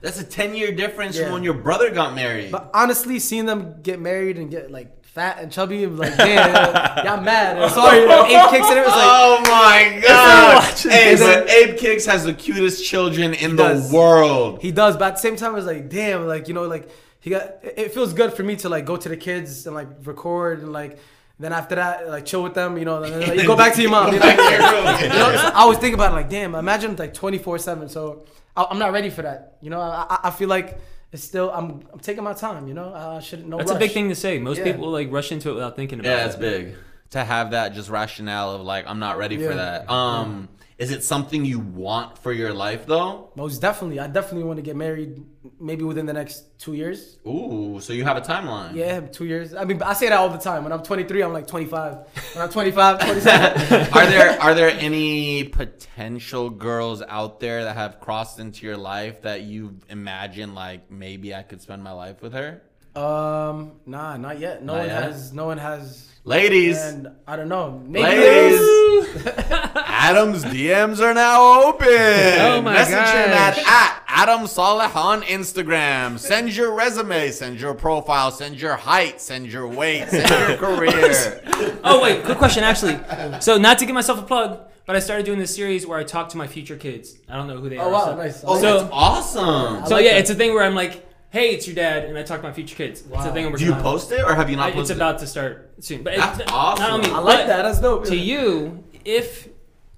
[0.00, 1.24] that's a ten year difference Yeah.
[1.24, 2.50] from when your brother got married.
[2.52, 7.04] but honestly, seeing them get married and get like fat and chubby, I'm like, damn,
[7.06, 7.58] y'all mad.
[7.58, 8.82] I'm sorry, Abe kicks and it.
[8.82, 10.62] It was like, oh my god!
[10.78, 13.92] Hey, And then- but Abe Kicks has the cutest children in the does.
[13.92, 14.60] world.
[14.60, 17.30] he does, but at the same time, it's like, damn, like you know, like he
[17.30, 17.42] got.
[17.62, 20.60] It it feels good for me to like go to the kids and like record
[20.60, 20.98] and like.
[21.38, 23.00] Then after that, like chill with them, you know.
[23.02, 24.06] Then like, you go back to your mom.
[24.14, 25.02] You know, Back to your room.
[25.02, 27.88] You know, so I always think about it like, damn, imagine like 24 seven.
[27.88, 28.24] So
[28.56, 29.58] I, I'm not ready for that.
[29.60, 30.78] You know, I, I- I feel like
[31.12, 32.66] it's still I'm I'm taking my time.
[32.68, 33.48] You know, I shouldn't.
[33.48, 34.38] No That's a big thing to say.
[34.38, 34.64] Most Yeah.
[34.64, 36.20] people like rush into it without thinking about Yeah, it.
[36.20, 36.74] Yeah, it's big
[37.10, 39.88] to have that just rationale of like I'm not ready for that.
[39.90, 40.48] Um,
[40.78, 43.30] is it something you want for your life though?
[43.34, 45.22] Most definitely, I definitely want to get married.
[45.58, 47.16] Maybe within the next two years.
[47.26, 48.74] Ooh, so you have a timeline.
[48.74, 49.54] Yeah, two years.
[49.54, 50.64] I mean, I say that all the time.
[50.64, 51.94] When I'm 23, I'm like 25.
[52.34, 53.92] When I'm 25, 27.
[53.94, 59.22] are there are there any potential girls out there that have crossed into your life
[59.22, 62.60] that you imagine like maybe I could spend my life with her?
[62.96, 64.62] um, nah, not yet.
[64.62, 65.02] No Not one yet?
[65.04, 65.32] has.
[65.32, 66.10] No one has.
[66.24, 67.80] Ladies, And I don't know.
[67.86, 69.22] Maybe ladies.
[69.84, 71.86] Adam's DMs are now open.
[71.88, 72.98] Oh my Message him
[73.32, 73.64] at, gosh.
[73.66, 76.18] at Adam Saleh on Instagram.
[76.18, 81.40] Send your resume, send your profile, send your height, send your weight, send your career.
[81.84, 82.98] Oh wait, quick question actually.
[83.40, 86.04] So not to give myself a plug, but I started doing this series where I
[86.04, 87.16] talk to my future kids.
[87.28, 87.90] I don't know who they Oh are.
[87.92, 88.44] wow, so, nice.
[88.46, 89.86] Oh, So- that's awesome.
[89.86, 90.20] so like yeah, that.
[90.20, 92.52] it's a thing where I'm like, hey, it's your dad, and I talk to my
[92.52, 93.02] future kids.
[93.02, 93.44] It's a thing.
[93.46, 95.72] I'm Do you post it or have you not I- It's posted about to start
[95.80, 97.02] soon, but That's it's awesome.
[97.02, 97.14] not on.
[97.14, 97.62] I like but that.
[97.62, 98.04] That's dope.
[98.06, 99.48] To you, if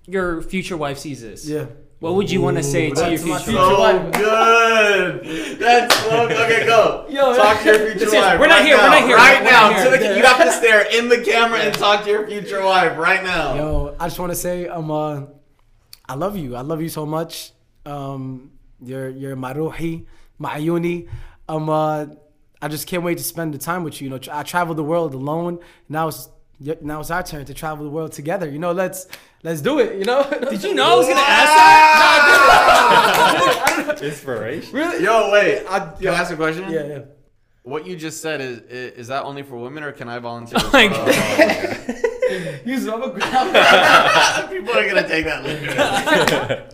[0.09, 1.67] your future wife sees this, Yeah.
[2.01, 3.75] what would you want to say to your future future wife?
[3.75, 4.13] So wife.
[4.13, 5.59] good.
[5.59, 6.67] That's so okay.
[6.67, 7.07] Go.
[7.11, 8.41] Yo, talk to your future is- wife.
[8.41, 10.43] we're not right here, we're not here, Right we're now, not to the- you have
[10.45, 13.55] to stare in the camera and talk to your future wife right now.
[13.55, 15.23] Yo, I just want to say, um, uh,
[16.09, 16.57] I love you.
[16.57, 17.53] I love you so much.
[17.85, 18.53] Um,
[18.83, 20.07] you're you're maruhi,
[20.41, 21.09] ma'ayuni.
[21.49, 22.07] Um, uh,
[22.63, 24.09] I just can't wait to spend the time with you.
[24.09, 25.59] You know, I traveled the world alone.
[25.89, 26.29] Now it's
[26.61, 28.49] now it's our turn to travel the world together.
[28.49, 29.07] You know, let's
[29.43, 29.99] let's do it.
[29.99, 30.29] You know.
[30.51, 31.53] Did you know I was gonna ask
[33.87, 34.03] that?
[34.03, 34.75] Inspiration.
[34.75, 35.05] really?
[35.05, 35.65] Yo, wait.
[35.67, 36.71] can I ask a question?
[36.71, 37.01] Yeah, yeah.
[37.63, 40.59] What you just said is, is is that only for women or can I volunteer?
[40.63, 40.91] Oh my as
[41.39, 42.61] well?
[42.65, 44.49] Yusuf, I'm a.
[44.49, 46.65] People are gonna take that literally.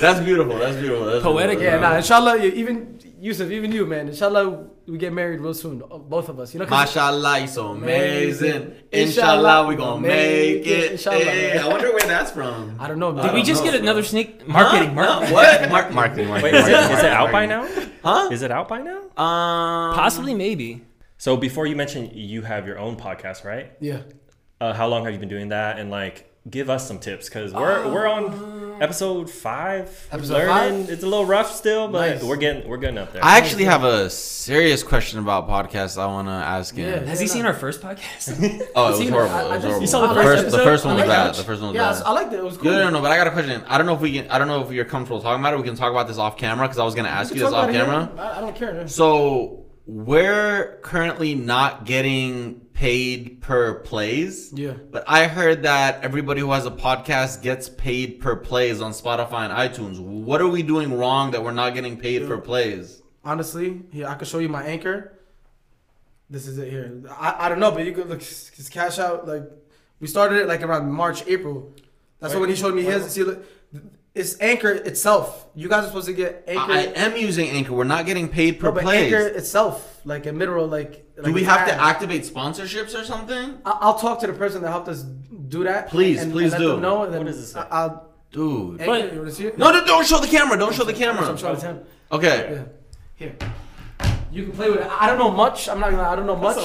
[0.00, 0.58] That's beautiful.
[0.58, 1.06] That's beautiful.
[1.06, 1.80] That's Poetic, beautiful.
[1.80, 1.96] Yeah, nah.
[1.96, 4.08] Inshallah, even Yusuf, even you, man.
[4.08, 5.78] Inshallah, we get married real soon.
[6.14, 6.52] Both of us.
[6.52, 6.66] You know.
[6.66, 8.50] 'cause- Mashallah, you're so amazing.
[8.50, 8.72] Amazing.
[8.92, 10.92] Inshallah, we gonna make it.
[10.92, 11.24] Inshallah.
[11.24, 12.76] Hey, I wonder where that's from.
[12.78, 13.24] I don't know, man.
[13.24, 13.84] Did we don't just know, get bro.
[13.88, 14.88] another sneak marketing?
[14.90, 14.94] Huh?
[14.94, 15.28] marketing.
[15.28, 15.32] Huh?
[15.32, 15.70] What?
[15.70, 16.52] Mark, marketing, marketing.
[16.52, 17.62] Wait, is it, marketing, is it out by now?
[18.04, 18.28] Huh?
[18.30, 18.98] Is it out by now?
[19.16, 20.82] Um, Possibly, maybe.
[21.16, 23.72] So before you mentioned you have your own podcast, right?
[23.80, 24.00] Yeah.
[24.60, 25.78] Uh, how long have you been doing that?
[25.78, 30.06] And like, give us some tips because we're we're on um, episode five.
[30.12, 30.84] Episode learning.
[30.84, 30.90] five?
[30.90, 32.22] It's a little rough still, but Nice.
[32.22, 33.24] we're getting we're getting up there.
[33.24, 35.96] I actually have a serious question about podcasts.
[35.98, 36.88] I want to ask him.
[36.88, 37.08] Yeah.
[37.08, 38.62] Has he seen our first podcast?
[38.76, 39.34] Oh, it was horrible.
[39.34, 39.80] I- It was just- horrible.
[39.80, 41.34] You saw the the first first, the first one was bad.
[41.34, 42.02] The first one was Yeah, bad.
[42.04, 42.38] I liked it.
[42.40, 42.72] It was cool.
[42.72, 43.62] No, no, no, but I got a question.
[43.66, 44.30] I don't know if we can.
[44.30, 45.56] I don't know if you're comfortable talking about it.
[45.58, 47.54] We can talk about this off camera because I was gonna ask We you this
[47.54, 48.10] off camera.
[48.18, 48.86] I, I don't care.
[48.88, 54.52] So we're currently not getting paid per plays.
[54.52, 54.72] Yeah.
[54.72, 59.48] But I heard that everybody who has a podcast gets paid per plays on Spotify
[59.48, 60.00] and iTunes.
[60.00, 63.02] What are we doing wrong that we're not getting paid for plays?
[63.24, 65.18] Honestly, here I can show you my anchor.
[66.28, 67.02] This is it here.
[67.10, 69.44] I, I don't know, but you could look his cash out like
[70.00, 71.72] we started it like around March, April.
[72.20, 73.12] That's when he showed me his.
[73.12, 73.44] See, look,
[74.14, 75.46] it's anchor itself.
[75.54, 76.72] You guys are supposed to get anchor.
[76.72, 77.72] I am using Anchor.
[77.72, 79.12] We're not getting paid per no, but plays.
[79.12, 81.14] anchor itself, like a mineral, like.
[81.16, 83.58] Do like we an have to activate sponsorships or something?
[83.64, 85.88] I- I'll talk to the person that helped us do that.
[85.90, 86.68] Please, and, please and let do.
[86.72, 87.60] Them know, and then What does it say?
[87.60, 88.10] I- I'll.
[88.32, 88.80] Dude.
[88.80, 89.58] Anchor, But- you wanna see it?
[89.58, 90.58] No, no, don't show the camera.
[90.58, 91.24] Don't show the camera.
[91.28, 91.80] I'm showing to him.
[92.10, 92.48] Okay.
[92.52, 92.62] Yeah.
[93.14, 93.36] Here.
[94.32, 94.88] You can play with it.
[94.90, 95.68] I don't know much.
[95.68, 96.02] I'm not gonna.
[96.02, 96.56] I don't know much.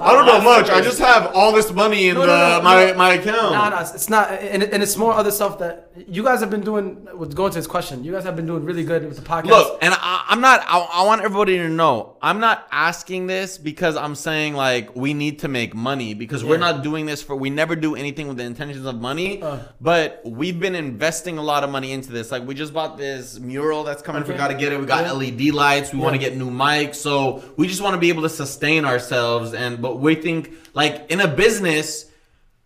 [0.00, 0.70] I don't know much.
[0.70, 2.94] I just have all this money in No, no, the, no, my no.
[2.94, 3.52] my account.
[3.52, 6.40] Nah, nah, it's- it's not, and, it- and it's more other stuff that you guys
[6.40, 7.06] have been doing.
[7.16, 9.46] With going to this question, you guys have been doing really good with the podcast.
[9.46, 10.60] Look, and I, I'm not.
[10.66, 12.16] I, I want everybody to know.
[12.22, 16.58] I'm not asking this because I'm saying like we need to make money because we're
[16.58, 17.34] not doing this for.
[17.34, 19.42] We never do anything with the intentions of money.
[19.42, 19.58] Uh.
[19.80, 22.30] but we've been investing a lot of money into this.
[22.30, 24.22] Like we just bought this mural that's coming.
[24.24, 24.80] We got to get it.
[24.80, 25.12] We got Yeah.
[25.12, 25.92] LED lights.
[25.92, 26.96] We want to get new mics.
[26.96, 29.54] So we just want to be able to sustain ourselves.
[29.54, 32.06] And but we think like in a business.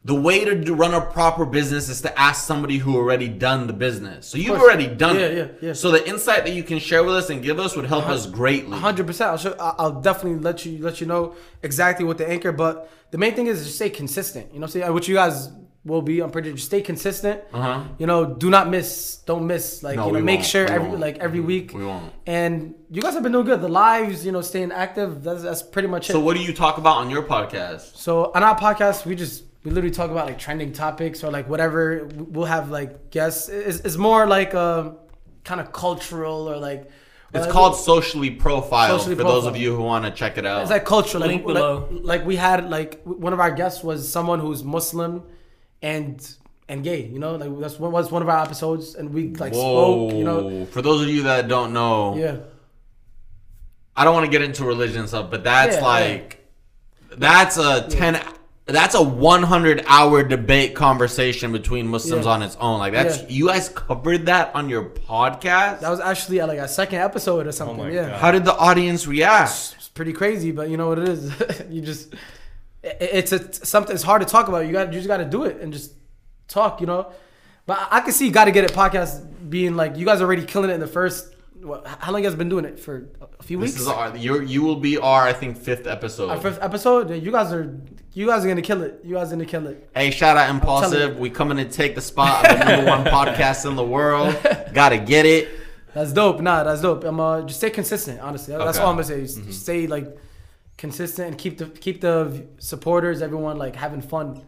[0.04, 3.68] The way to do, run a proper business is to ask somebody who already done
[3.68, 4.26] the business.
[4.26, 5.36] So you've already done Yeah, it.
[5.62, 5.72] yeah, yeah.
[5.74, 8.26] So the insight that you can share with us and give us would help us
[8.26, 8.76] greatly.
[8.76, 9.30] hundred percent.
[9.30, 9.54] I'll show.
[9.60, 12.50] I- I'll definitely let you let you know exactly what the anchor.
[12.50, 14.52] But the main thing is just stay consistent.
[14.52, 15.50] You know, what which you guys
[15.84, 16.18] will be.
[16.18, 16.52] I'm pretty.
[16.52, 17.40] Just stay consistent.
[17.52, 17.84] Uh-huh.
[17.98, 19.18] You know, do not miss.
[19.24, 19.84] Don't miss.
[19.84, 20.46] Like No, you know, make won't.
[20.48, 21.00] sure We every won't.
[21.00, 21.74] like every week.
[21.74, 22.12] We won't.
[22.26, 23.60] And you guys have been doing good.
[23.60, 25.22] The lives, you know, staying active.
[25.22, 26.12] That's that's pretty much it.
[26.12, 27.96] So what do you talk about on your podcast?
[27.96, 31.48] So on our podcast, we just we literally talk about like trending topics or like
[31.48, 32.08] whatever.
[32.14, 33.48] We'll have like guests.
[33.48, 34.96] It's, it's more like um
[35.44, 36.90] kind of cultural or like
[37.32, 40.46] It's uh, called Socially Profiled Socially for those of you who want to check it
[40.46, 40.62] out.
[40.62, 41.20] It's like cultural.
[41.20, 41.88] Like, Link like, below.
[41.90, 45.22] like we had like one of our guests was someone who's Muslim
[45.80, 46.36] and
[46.68, 47.06] and gay.
[47.06, 50.08] You know, like that's what was one of our episodes, and we like Whoa.
[50.08, 50.18] spoke.
[50.18, 52.38] You know, For those of you that don't know, yeah.
[53.94, 56.48] I don't want to get into religion stuff, but that's Yeah, like
[57.16, 58.20] that's a 10
[58.72, 62.32] that's a 100 hour debate conversation between Muslims Yeah.
[62.32, 62.78] on its own.
[62.78, 63.28] Like that's Yeah.
[63.28, 65.80] you guys covered that on your podcast?
[65.80, 67.76] That was actually like a second episode or something.
[67.76, 68.08] my yeah.
[68.08, 68.20] God.
[68.20, 69.74] How did the audience react?
[69.76, 71.30] it's pretty crazy, but you know what it is.
[71.70, 72.14] you just
[72.82, 73.94] it- it's a something.
[73.94, 74.66] It's hard to talk about.
[74.66, 75.92] You got you just got to do it and just
[76.48, 76.80] talk.
[76.80, 77.12] You know,
[77.66, 80.20] but I, I can see you got to get it podcast being like you guys
[80.20, 81.31] are already killing it in the first.
[81.62, 83.08] What, how long you guys been doing it for?
[83.38, 83.74] A few weeks.
[83.74, 86.30] This is our you you will be our I think fifth episode.
[86.30, 87.10] Our fifth episode.
[87.10, 87.78] You guys are
[88.14, 89.00] you guys are gonna kill it.
[89.04, 89.88] You guys are gonna kill it.
[89.94, 91.18] Hey, shout out Impulsive.
[91.18, 94.36] We coming to take the spot of the number one podcast in the world.
[94.72, 95.50] Gotta get it.
[95.94, 96.40] That's dope.
[96.40, 97.04] Nah, that's dope.
[97.04, 98.20] I'm uh, just stay consistent.
[98.20, 98.78] Honestly, that's Okay.
[98.78, 98.84] Mm-hmm.
[98.84, 99.42] all I'm gonna say.
[99.44, 100.18] Just Stay like
[100.78, 104.44] consistent and keep the keep the supporters, everyone like having fun.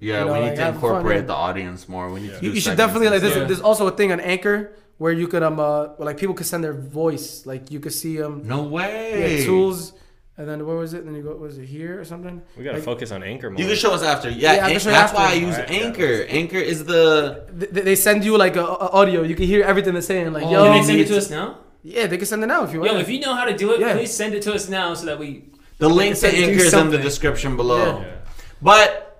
[0.00, 2.10] Yeah, You know, we need like, to have fun, incorporate the audience more.
[2.10, 2.44] We need to.
[2.44, 3.20] You, you should definitely like.
[3.22, 3.48] There's, stuff.
[3.48, 6.62] there's also a thing on Anchor where you could um uh like people could send
[6.64, 7.44] their voice.
[7.46, 9.38] Like you could see um No way.
[9.38, 9.92] yeah, tools,
[10.38, 11.04] and then where was it?
[11.04, 12.40] then you go was it here or something?
[12.56, 13.60] We gotta Like, focus on Anchor more.
[13.60, 14.28] You can show us after.
[14.30, 15.16] Yeah, Yeah, I An- that's after.
[15.16, 15.84] why I use Alright, yeah.
[15.86, 16.12] Anchor.
[16.28, 17.46] Anchor is the.
[17.52, 19.22] They, they send you like a, a audio.
[19.22, 20.32] You can hear everything they're saying.
[20.32, 21.58] Like Oh, yo, Can they send it to us now?
[21.82, 22.92] yeah, they can send it now if you want.
[22.92, 23.94] Yo, if you know how to do it, Yeah.
[23.94, 25.50] please send it to us now so that we.
[25.78, 27.84] The link to Anchor is in the description below.
[27.98, 28.06] Yeah.
[28.06, 28.14] Yeah.
[28.60, 29.11] But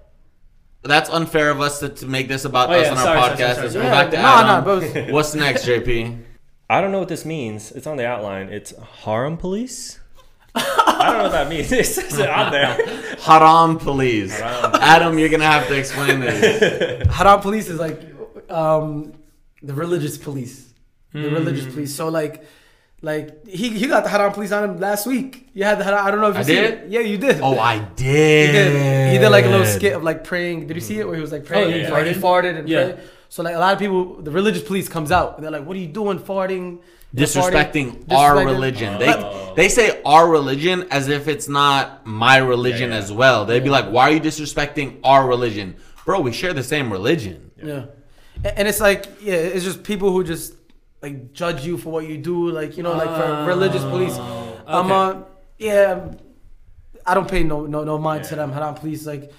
[0.82, 3.20] that's unfair of us to, to make this about Oh, us yeah, on our sorry,
[3.20, 3.54] sorry, podcast.
[3.54, 3.84] sorry, Let's sorry.
[3.86, 5.04] Yeah, back to nah, nah, Adam.
[5.04, 5.04] bro.
[5.14, 6.22] What's next, JP?
[6.70, 7.70] I don't know what this means.
[7.72, 8.48] It's on the outline.
[8.48, 8.72] It's
[9.04, 10.00] harem police.
[10.54, 11.70] I don't know what that means.
[11.72, 12.74] It says it on there.
[13.20, 14.38] Haram police.
[14.38, 14.74] Haram.
[14.80, 17.06] Adam, you're gonna have to explain this.
[17.16, 18.00] Haram police is like
[18.50, 19.14] um
[19.62, 20.72] the religious police.
[21.12, 21.34] The Hmm.
[21.34, 21.94] religious police.
[21.94, 22.44] So like
[23.02, 25.48] like he he got the haram police on him last week.
[25.54, 26.64] You had the haram, I don't know if you I see did?
[26.74, 26.88] it.
[26.90, 27.40] Yeah, you did.
[27.40, 28.46] Oh, I did.
[28.46, 28.72] He did.
[28.72, 29.12] did.
[29.12, 30.66] He did like a little skit of like praying.
[30.68, 31.72] Did you see it where he was like praying?
[31.74, 32.92] Oh, yeah, like he farted and Yeah.
[32.92, 32.98] prayed.
[33.28, 35.74] So like a lot of people, the religious police comes out and they're like, "What
[35.76, 36.78] are you doing, farting?"
[37.14, 38.98] You're disrespecting farting." our religion.
[38.98, 39.52] They Oh.
[39.56, 43.02] they say our religion as if it's not my religion Yeah, yeah.
[43.02, 43.44] as well.
[43.46, 45.74] They'd be like, "Why are you disrespecting our religion,
[46.04, 46.20] bro?
[46.20, 47.84] We share the same religion." Yeah.
[48.44, 50.54] A- And it's like, yeah, it's just people who just
[51.02, 54.16] like judge you for what you do, like you know, like for religious police.
[54.66, 54.94] Um, okay.
[54.94, 55.22] uh,
[55.58, 56.12] yeah,
[57.06, 58.52] I don't pay no no no mind to them.
[58.52, 59.32] Haram police, like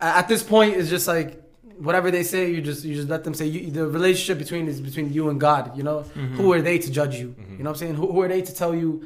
[0.00, 1.42] at this point, it's just like
[1.78, 3.46] whatever they say, you just you just let them say.
[3.46, 5.76] You, the relationship between is between you and God.
[5.76, 6.02] You know,
[6.36, 7.34] who are they to judge you?
[7.38, 7.94] You know what I'm saying?
[7.94, 9.04] Who, who are they to tell you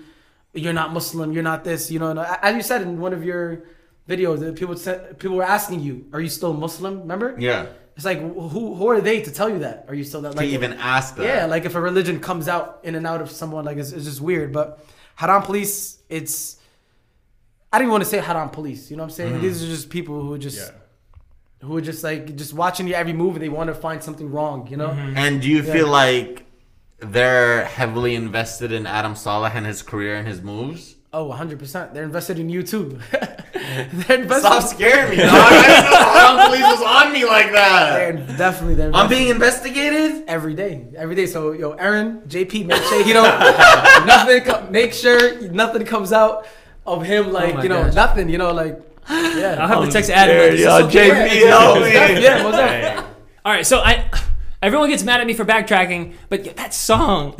[0.52, 1.90] you're not Muslim, you're not this?
[1.90, 3.64] You know, and as you said in one of your
[4.08, 7.34] videos, people said people were asking you, "Are you still Muslim?" Remember?
[7.38, 7.66] Yeah,
[7.96, 9.84] It's like who who are they to tell you that?
[9.88, 10.32] Are you still that?
[10.32, 11.24] to Like, even ask that.
[11.24, 14.04] yeah, like if a religion comes out in and out of someone, like it's, it's
[14.04, 14.52] just weird.
[14.52, 14.84] But
[15.14, 16.56] haram police, it's
[17.72, 18.90] I don't even want to say haram police.
[18.90, 19.32] You know what I'm saying?
[19.34, 19.42] Mm-hmm.
[19.42, 21.66] These are just people who just Yeah.
[21.68, 24.28] who are just like just watching your every move and they want to find something
[24.30, 24.66] wrong.
[24.68, 24.88] You know?
[24.88, 25.16] Mm-hmm.
[25.16, 26.46] And do you feel like
[26.98, 30.93] they're heavily invested in Adam Saleh and his career and his moves?
[31.14, 31.60] Oh, 100.
[31.60, 32.98] percent They're invested in you too.
[33.12, 34.40] they're invested.
[34.40, 35.30] Stop scaring me, dog.
[35.32, 38.36] I didn't know Haram Police was on me like They're that.
[38.36, 40.24] definitely they're I'm being investigated.
[40.26, 41.26] every day, every day.
[41.26, 43.22] So yo, Aaron, JP, make sure you know
[44.06, 44.42] nothing.
[44.42, 46.48] Co- make sure nothing comes out
[46.84, 47.94] of him oh like my you know gosh.
[47.94, 48.28] nothing.
[48.28, 49.56] You know like yeah.
[49.60, 50.50] I'll have to oh, text Adam.
[50.50, 51.10] like, Yo, okay?
[51.10, 51.92] JP, help me.
[51.92, 53.02] yeah, most definitely.
[53.02, 53.04] Dang.
[53.44, 54.10] All right, so I,
[54.62, 57.36] everyone gets mad at me for backtracking, but that song,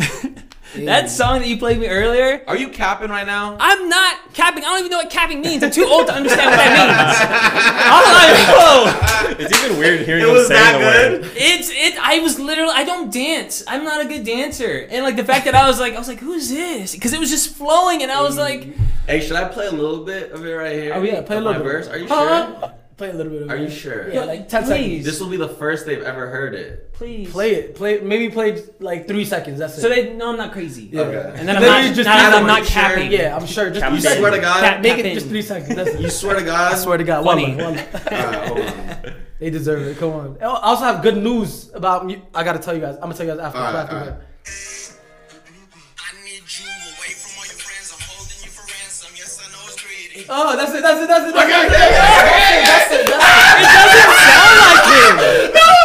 [0.76, 3.56] that song that you played me earlier, Are you capping right now?
[3.60, 4.64] I'm not capping.
[4.64, 5.62] I don't even know what capping means.
[5.62, 7.84] I'm too old to understand what that means.
[7.90, 11.22] All I know, It's even weird hearing It him was the good?
[11.22, 11.32] word.
[11.36, 11.96] it's it.
[12.00, 12.72] I was literally.
[12.74, 13.62] I don't dance.
[13.68, 16.08] I'm not a good dancer, and like the fact that I was like, I was
[16.08, 16.94] like, who's this?
[16.94, 18.74] Because it was just flowing, and I was like,
[19.06, 20.92] Hey, should I play a little bit of it right here?
[20.94, 21.64] Oh, yeah, play a Of little my bit.
[21.64, 21.88] verse.
[21.88, 22.60] Are you Huh?
[22.60, 22.74] sure?
[22.97, 23.42] Play a little bit.
[23.42, 23.62] Of Are it.
[23.62, 24.09] you sure?
[24.12, 25.05] Yeah, like 10 please, seconds.
[25.05, 26.92] This will be the first they've ever heard it.
[26.92, 27.74] please, Play it.
[27.74, 29.59] Play maybe play like three seconds.
[29.59, 29.80] That's it.
[29.80, 30.84] So they know I'm not crazy.
[30.92, 31.01] Yeah.
[31.03, 31.38] Okay.
[31.40, 32.72] And then I'm not, just not, I'm not are sure?
[32.82, 33.11] capping.
[33.11, 33.68] yeah, I'm sure.
[33.70, 34.61] Just Cap- You swear to God?
[34.61, 35.74] Cap- Make Cap it just three seconds.
[35.74, 36.72] That's You swear to God?
[36.72, 37.24] I swear to God.
[37.24, 37.57] Funny.
[37.57, 38.12] Wallah, wallah.
[38.12, 39.14] Alright, hold on.
[39.40, 39.99] They deserve it.
[39.99, 40.38] Come on.
[40.40, 42.22] Oh, I also have good news about me.
[42.32, 42.95] I gotta tell you guys.
[42.95, 43.59] I'm gonna tell you guys after.
[43.59, 44.20] Alright, after alright.
[44.20, 44.26] that.
[50.28, 50.82] Oh, that's it.
[50.82, 51.08] That's it.
[51.08, 51.34] That's it.
[51.34, 51.72] That's Okay, it.
[51.74, 52.62] okay, okay.
[52.64, 53.06] That's it.
[53.10, 55.10] That's It doesn't sound like you.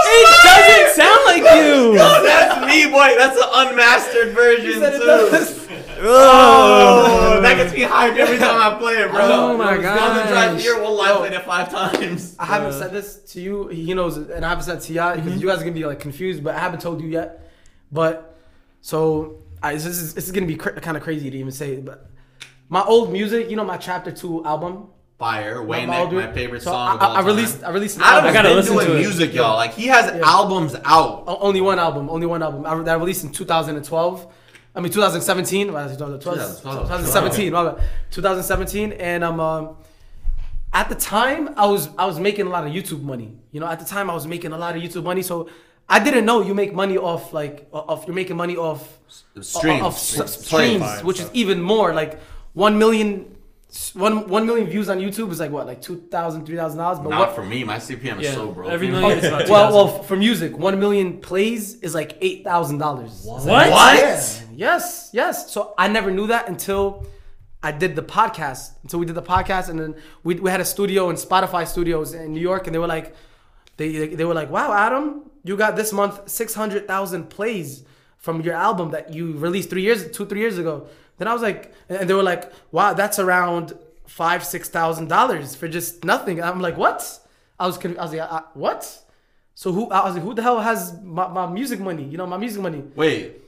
[0.09, 1.79] It doesn't sound like you.
[2.01, 3.15] Oh, that's me, boy.
[3.17, 4.97] That's an unmastered version it.
[4.97, 5.65] too.
[6.01, 9.19] Oh, that gets me hyped every time I play it, bro.
[9.21, 10.61] Oh my Yo, Golden Drive gosh.
[10.61, 10.75] here.
[10.79, 12.37] We'll live played it five times.
[12.39, 13.67] I haven't said this to you.
[13.67, 15.41] He knows, it, and I haven't said to y'all because Mm-hmm.
[15.41, 16.41] you guys are gonna be like confused.
[16.41, 17.51] But I haven't told you yet.
[17.91, 18.37] But
[18.79, 21.81] so I, this is this is gonna be cr- kind of crazy to even say.
[21.81, 22.08] But
[22.69, 24.87] my old music, you know, my Chapter Two album.
[25.17, 26.91] Fire, my Wayne, old- my favorite so song.
[26.91, 27.59] I, of all I, I released.
[27.59, 27.69] Time.
[27.69, 27.97] I released.
[27.97, 28.29] An album.
[28.29, 28.99] I gotta been listen doing to it.
[28.99, 29.55] music, y'all.
[29.57, 31.25] Like he has albums out.
[31.27, 32.09] O- Only one album.
[32.09, 32.65] Only one album.
[32.65, 34.33] I, that I released in 2012.
[34.75, 35.73] I mean 2017.
[35.73, 36.87] Well, 2012, 2012.
[36.87, 37.51] 2017.
[38.11, 38.93] 2017.
[38.93, 39.75] And um, um,
[40.71, 43.35] at the time, I was I was making a lot of YouTube money.
[43.51, 45.21] You know, at the time, I was making a lot of YouTube money.
[45.23, 45.49] So
[45.89, 48.05] I didn't know you make money off like off.
[48.07, 48.97] You're making money off
[49.41, 49.81] Streams.
[49.83, 50.31] of s- Plays.
[50.45, 51.93] streams, Spotify and which is even more.
[51.93, 52.19] Like
[52.59, 53.35] one million.
[53.93, 56.97] One, one million views on YouTube is like what, like two thousand, three thousand dollars.
[56.97, 57.63] But Not what, for me.
[57.63, 58.71] My CPM is so broke.
[58.71, 62.79] every million is about well, well, for music, one million plays is like eight thousand
[62.79, 63.21] dollars.
[63.23, 63.45] What?
[63.45, 64.23] Yeah.
[64.65, 65.51] Yes, yes.
[65.53, 67.05] So I never knew that until
[67.61, 68.71] I did the podcast.
[68.81, 72.13] Until we did the podcast, and then we, we had a studio in Spotify Studios
[72.13, 73.15] in New York, and they were like,
[73.77, 77.83] they they were like, wow, Adam, you got this month six hundred thousand plays
[78.17, 80.87] from your album that you released three years, two three years ago.
[81.19, 83.73] Then I was like, and they were like, wow, that's around
[84.07, 86.39] five six thousand dollars for just nothing.
[86.39, 87.19] And I'm like, what?
[87.59, 89.05] I was I was like, uh, what?
[89.53, 89.89] So who?
[89.91, 92.05] I was like, who the hell has my, my music money?
[92.05, 92.83] You know, my music money.
[92.95, 93.41] Wait,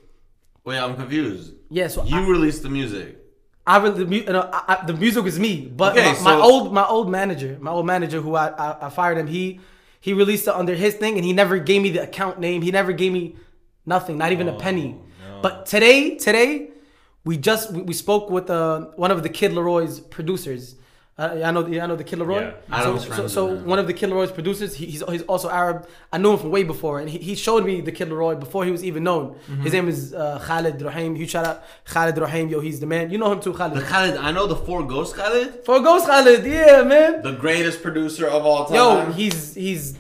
[0.66, 0.78] wait.
[0.78, 1.54] I'm confused.
[1.70, 1.88] Yeah.
[1.88, 3.18] So You I, released the music.
[3.66, 6.42] I really the, you know, I, I, the music was me, but Okay, my, my
[6.42, 9.28] old my old manager, my old manager who I, I I fired him.
[9.28, 9.62] He
[10.02, 12.62] he released it under his thing, and he never gave me the account name.
[12.64, 13.38] He never gave me
[13.86, 14.98] nothing, not even a penny.
[15.42, 16.71] But today, today,
[17.24, 20.76] we just we, we spoke with uh, one of the Kid LAROI's producers.
[21.18, 22.42] Uh, I know I know the Kid LAROI.
[22.42, 22.54] Yeah.
[22.72, 24.76] I so know so, so one of the Kid LAROI's producers.
[24.76, 25.88] He, he's he's also Arab.
[26.12, 28.66] I knew him from way before, and he, he showed me the Kid LAROI before
[28.66, 29.36] he was even known.
[29.36, 29.62] Mm-hmm.
[29.62, 31.16] His name is uh, Khaled Rohaim.
[31.16, 32.50] Huge shout out Khaled Rohaim.
[32.50, 33.12] Yo, he's the man.
[33.12, 33.78] You know him too, Khalid.
[33.78, 37.22] The Khaled, I know the Four Ghost Khaled, Four Ghost Khalid, yeah, man.
[37.22, 38.76] the greatest producer of all time.
[38.76, 39.98] Yo, he's he's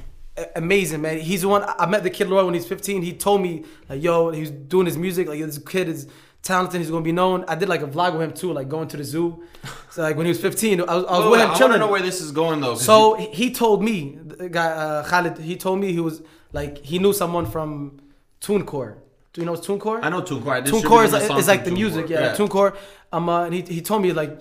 [0.56, 1.20] amazing, man.
[1.20, 3.02] He's the one I met the kid LAROI when he's 15.
[3.02, 5.28] He told me like, yo, he's doing his music.
[5.28, 6.08] Like this kid is
[6.44, 6.82] talented.
[6.82, 7.46] He's gonna be known.
[7.48, 9.44] I did like a vlog with him too, like going to the zoo.
[9.92, 11.74] So like when he was 15, I was, I was Wait, with him I chilling.
[11.74, 12.76] to know where this is going though.
[12.76, 16.22] So he he told me, the guy uh, Khalid, he told me he was
[16.54, 18.00] like he knew someone from
[18.42, 18.96] TuneCore.
[19.34, 19.98] Do you know TuneCore?
[20.00, 20.52] you- I know TuneCore.
[20.52, 22.10] I TuneCore is like, is like the music, TuneCore.
[22.10, 22.36] yeah.
[22.36, 22.76] TuneCore.
[23.14, 24.40] Um, uh, and he, he told me like,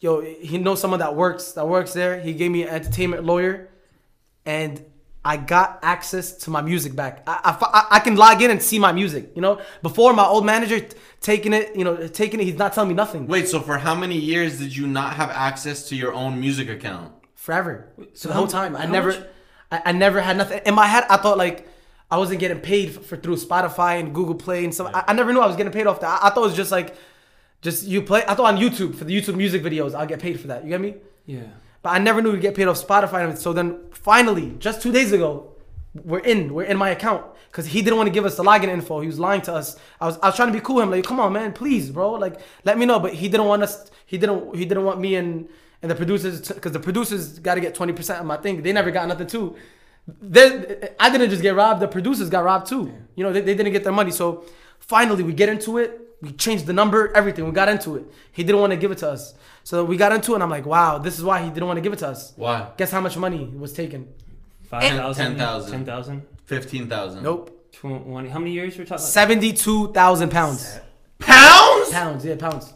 [0.00, 2.20] yo, he knows someone that works that works there.
[2.20, 3.68] He gave me an entertainment lawyer,
[4.46, 4.82] and
[5.24, 7.22] I got access to my music back.
[7.26, 9.30] I, I, I- I can log in and see my music.
[9.34, 12.72] You know, before my old manager t- taking it, you know, taking it, he's not
[12.74, 13.26] telling me nothing.
[13.26, 16.68] Wait, so for how many years did you not have access to your own music
[16.68, 17.12] account?
[17.34, 17.88] forever.
[18.14, 19.26] So the how- whole time, I never,
[19.70, 21.04] I, I never had nothing in my head.
[21.10, 21.68] I thought like
[22.10, 24.90] I wasn't getting paid for, for through Spotify and Google Play and stuff.
[24.94, 26.22] I, I never knew I was getting paid off that.
[26.22, 26.94] I, I thought it was just like,
[27.60, 28.22] just you play.
[28.26, 30.64] I thought on YouTube for the YouTube music videos, I'll get paid for that.
[30.64, 30.94] You get me?
[31.26, 31.42] Yeah.
[31.84, 33.36] But I never knew we'd get paid off Spotify.
[33.36, 35.52] So then finally, just two days ago,
[35.94, 36.54] we're in.
[36.54, 39.00] We're in my account because he didn't want to give us the login info.
[39.00, 39.78] He was lying to us.
[40.00, 40.76] I was I was trying to be cool.
[40.76, 42.98] with him like, come on, man, please, bro, like let me know.
[42.98, 43.90] But he didn't want us.
[44.06, 44.56] He didn't.
[44.56, 45.46] He didn't want me and
[45.82, 48.62] and the producers because the producers got to get twenty percent of my thing.
[48.62, 49.54] They never got nothing too.
[50.22, 51.80] They, I didn't just get robbed.
[51.80, 52.92] The producers got robbed too.
[53.14, 54.10] You know, they, they didn't get their money.
[54.10, 54.44] So
[54.78, 56.00] finally, we get into it.
[56.24, 57.44] We changed the number, everything.
[57.44, 58.04] We got into it.
[58.32, 59.34] He didn't want to give it to us.
[59.62, 61.76] So we got into it, and I'm like, wow, this is why he didn't want
[61.76, 62.32] to give it to us.
[62.36, 62.70] Why?
[62.78, 64.08] Guess how much money was taken?
[64.70, 65.22] 5,000?
[65.36, 65.70] 10,000.
[65.70, 66.26] 10,000?
[66.46, 67.22] Fifteen thousand.
[67.22, 69.00] Nope, 20, how many years we're talking about?
[69.00, 70.78] seventy-two thousand pounds.
[71.18, 71.90] Pounds.
[71.90, 72.72] Pounds, yeah, pounds.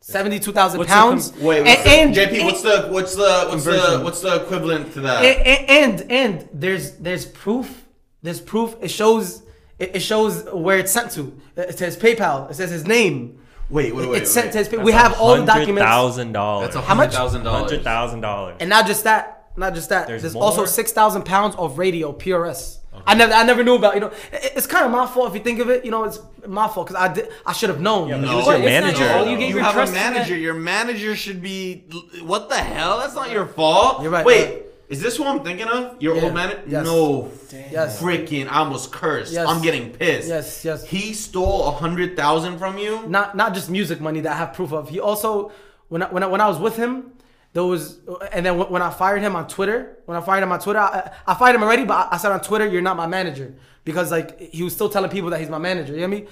[0.00, 1.30] Seventy-two thousand What's pounds.
[1.30, 4.20] com- Wait, and, what's the, and- JP, and- what's the what's the what's the what's
[4.20, 5.24] the equivalent to that?
[5.24, 7.86] and, and and there's there's proof.
[8.22, 8.76] There's proof.
[8.82, 9.42] It shows
[9.78, 11.38] it, it shows where it's sent to.
[11.56, 12.50] It says PayPal.
[12.50, 13.40] It says his name.
[13.70, 14.22] wait, wait, wait.
[14.22, 14.52] it's sent wait.
[14.52, 14.68] to his.
[14.68, 15.82] Pay- we have all the documents.
[15.82, 16.68] Thousand dollars.
[16.68, 17.14] That's a How much?
[17.14, 17.70] hundred thousand dollars.
[17.70, 18.56] Hundred thousand dollars.
[18.60, 19.32] And not just that.
[19.58, 20.06] Not just that.
[20.06, 20.42] There's There's, more?
[20.44, 22.78] also six thousand pounds of radio PRS.
[23.06, 23.94] I never, I never knew about.
[23.94, 25.84] You know, it- it's kind of my fault if you think of it.
[25.84, 28.08] You know, it's my fault because I did, I should have known.
[28.10, 29.00] but he No, was your your manager.
[29.00, 29.30] manager.
[29.30, 30.36] You gave You your have a trust to that- manager.
[30.36, 31.84] Your manager should be.
[32.22, 32.98] What the hell?
[32.98, 34.02] That's not your fault.
[34.02, 34.62] You're right, Wait, right.
[34.88, 36.00] Is this who I'm thinking of?
[36.00, 36.22] Your Yeah.
[36.24, 36.62] old manager?
[36.66, 36.84] Yes.
[36.84, 37.30] No.
[37.50, 38.00] Yes.
[38.00, 38.46] Freaking!
[38.48, 39.32] I almost cursed.
[39.32, 39.46] Yes.
[39.48, 40.28] I'm getting pissed.
[40.28, 40.86] Yes, yes.
[40.86, 43.06] He stole a hundred thousand from you.
[43.08, 44.88] not not just music money that I have proof of.
[44.88, 45.52] He also
[45.88, 47.12] when I, when I, when I was with him,
[47.52, 47.98] there was
[48.32, 51.10] and then when, I fired him on Twitter, when I fired him on Twitter, I,
[51.26, 54.10] I fired him already, but I, I said on Twitter, "You're not my manager," because
[54.10, 55.92] like he was still telling people that he's my manager.
[55.94, 56.28] You know what I mean?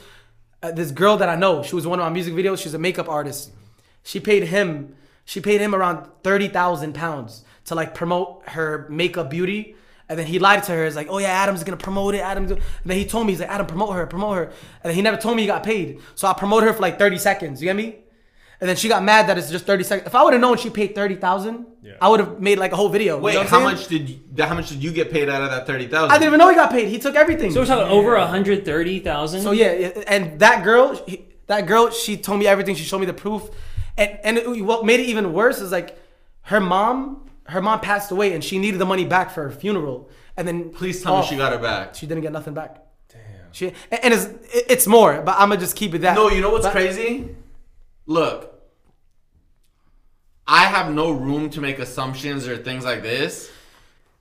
[0.62, 2.62] Uh, this girl that I know, she was one of my music videos.
[2.62, 3.50] She's a makeup artist.
[4.02, 4.94] She paid him.
[5.24, 9.76] She paid him around thirty thousand pounds to like promote her makeup beauty.
[10.08, 10.84] And then he lied to her.
[10.84, 12.18] It's like, oh yeah, Adam's gonna promote it.
[12.18, 12.50] Adam's.
[12.50, 12.60] Gonna...
[12.82, 14.44] And then he told me, he's like, Adam, promote her, promote her.
[14.44, 14.54] And
[14.84, 16.00] then he never told me he got paid.
[16.14, 17.62] So I promoted her for like 30 seconds.
[17.62, 17.96] You get me?
[18.60, 20.06] And then she got mad that it's just 30 seconds.
[20.06, 21.66] If I would have known she paid 30,000,
[22.00, 23.18] I would have made like a whole video.
[23.18, 23.64] Wait, you know how saying?
[23.64, 26.10] much did you, how much did you get paid out of that thirty thousand?
[26.12, 26.88] I didn't even know he got paid.
[26.88, 27.50] He took everything.
[27.50, 29.42] So we're talking over 130,000?
[29.42, 32.74] So yeah, yeah, and that girl, he- that girl, she told me everything.
[32.74, 33.42] She showed me the proof,
[33.98, 35.98] and and it- what made it even worse is like
[36.42, 40.08] her mom, her mom passed away, and she needed the money back for her funeral.
[40.36, 41.94] And then Please tell oh, me she got it oh, back.
[41.94, 42.82] She didn't get nothing back.
[43.08, 43.20] Damn.
[43.52, 44.28] She and it's
[44.68, 46.14] it's more, but I'm gonna just keep it that.
[46.14, 47.36] No, you know what's But- crazy?
[48.06, 48.52] Look,
[50.46, 53.50] I have no room to make assumptions or things like this.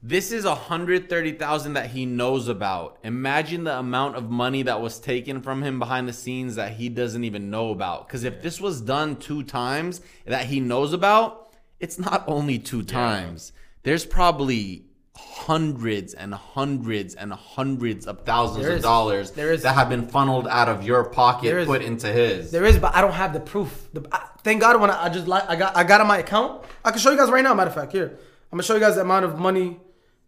[0.05, 2.97] This is a hundred thirty thousand that he knows about.
[3.03, 6.89] Imagine the amount of money that was taken from him behind the scenes that he
[6.89, 8.07] doesn't even know about.
[8.07, 11.42] Because if this was done two times that he knows about,
[11.83, 13.51] it's not only two times.
[13.83, 14.85] There's probably
[15.17, 19.63] hundreds and hundreds and hundreds of thousands of dollars is.
[19.63, 21.67] that have been funneled out of your pocket is.
[21.67, 22.51] put into his.
[22.51, 23.89] There is, but I don't have the proof.
[23.91, 26.19] The, I, thank God when I, I just like I got I got on my
[26.19, 26.63] account.
[26.85, 27.53] I can show you guys right now.
[27.53, 28.17] Matter of fact, here
[28.51, 29.77] I'm gonna show you guys the amount of money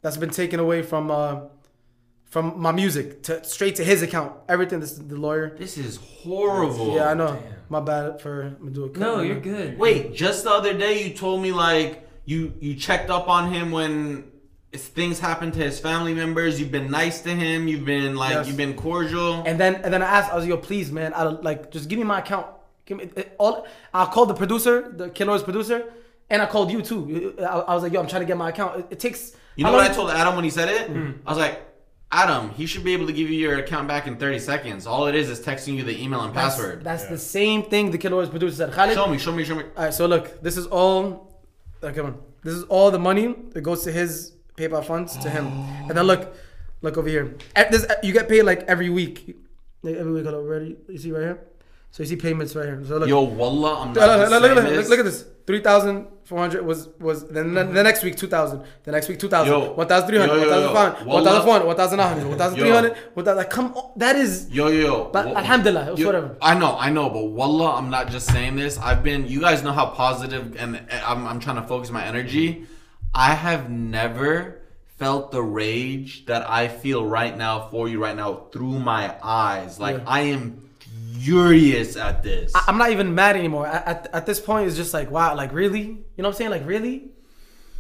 [0.02, 1.40] that's been taken away from uh,
[2.36, 4.34] from my music to straight to his account.
[4.50, 4.82] Everything.
[4.82, 5.56] This is the lawyer.
[5.58, 6.94] This is horrible.
[6.94, 7.42] Yeah, I know.
[7.70, 9.42] My bad for I'm gonna do a cut No, you're now.
[9.42, 9.80] good.
[9.80, 13.72] Wait, just the other day you told me like you you checked up on him
[13.72, 13.96] when
[14.74, 16.60] things happened to his family members.
[16.60, 17.70] You've been nice to him.
[17.70, 18.48] You've been like Yes.
[18.48, 19.42] you've been cordial.
[19.46, 21.72] And then and then I asked, I was like, yo, please, man, I don't like
[21.72, 22.48] just give me my account.
[22.86, 23.66] Give me it, all.
[23.94, 25.80] I called the producer, the Killer's producer,
[26.30, 27.00] and I called you too.
[27.40, 28.72] I, I was like, yo, I'm trying to get my account.
[28.80, 29.22] It, it takes.
[29.56, 30.90] you know what I told Adam when he said it?
[30.90, 31.12] Hmm.
[31.26, 31.62] I was like,
[32.12, 34.88] Adam, he should be able to give you your account back in 30 seconds.
[34.88, 36.84] All it is is texting you the email and That's, password.
[36.84, 38.72] that's the same thing the Killer's producer said.
[38.74, 39.64] Khalid, show me, show me, show me.
[39.76, 41.42] All right, so look, this is all.
[41.84, 45.30] uh, come on, this is all the money that goes to his PayPal funds to
[45.30, 46.34] him, and then look,
[46.82, 47.36] look over here.
[47.56, 49.36] At this, you get paid like every week.
[49.82, 50.78] Like every week, already.
[50.88, 51.40] You see right here.
[51.92, 52.82] So you see payments right here.
[52.88, 55.26] So look, Yo, wallah, I'm not look, just look, look, look, look at this.
[55.48, 58.64] Three thousand four hundred was was then the, the next week two thousand.
[58.84, 59.54] The next week two thousand.
[59.54, 59.74] Yo.
[59.74, 60.38] One thousand three hundred.
[60.38, 60.74] Yo, yo, One thousand yo.
[60.74, 61.08] five hundred.
[61.08, 61.26] One Wallah.
[61.26, 61.68] thousand four hundred.
[61.68, 62.30] One thousand nine hundred.
[62.30, 62.98] One thousand three hundred.
[63.14, 63.38] One thousand.
[63.38, 64.50] Like come on, that is.
[64.50, 65.10] Yo, yo, yo.
[65.14, 66.36] But Wa- alhamdulillah, it was Yo, whatever.
[66.42, 68.80] I know, I know, but wallah, I'm not just saying this.
[68.80, 72.04] I've been, you guys know how positive and and I'm, I'm trying to focus my
[72.04, 72.66] energy.
[73.14, 74.62] I have never
[74.98, 79.80] felt the rage that I feel right now for you right now through my eyes.
[79.80, 80.04] Like, Yeah.
[80.08, 80.65] I am
[81.26, 82.52] furious at this.
[82.56, 83.68] I- I'm not even mad anymore.
[83.68, 85.80] At, at, at this point, it's just like, wow, like really?
[85.82, 86.52] You know what I'm saying?
[86.52, 87.10] Like really?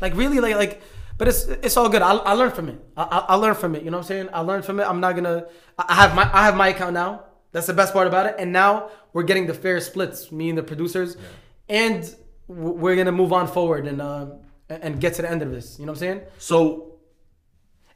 [0.01, 0.39] Like really?
[0.39, 0.81] Like like.
[1.17, 2.01] But it's it's all good.
[2.01, 2.79] I I learned from it.
[2.97, 3.83] I I, I learned from it.
[3.83, 4.29] You know what I'm saying?
[4.33, 4.83] I learned from it.
[4.83, 5.45] I'm not gonna.
[5.79, 7.23] I I have my I have my account now.
[7.53, 8.35] That's the best part about it.
[8.37, 11.15] And now we're getting the fair splits, me and the producers,
[11.69, 12.13] and
[12.49, 14.25] we're gonna move on forward and uh
[14.69, 15.79] and get to the end of this.
[15.79, 16.21] You know what I'm saying?
[16.37, 16.95] so,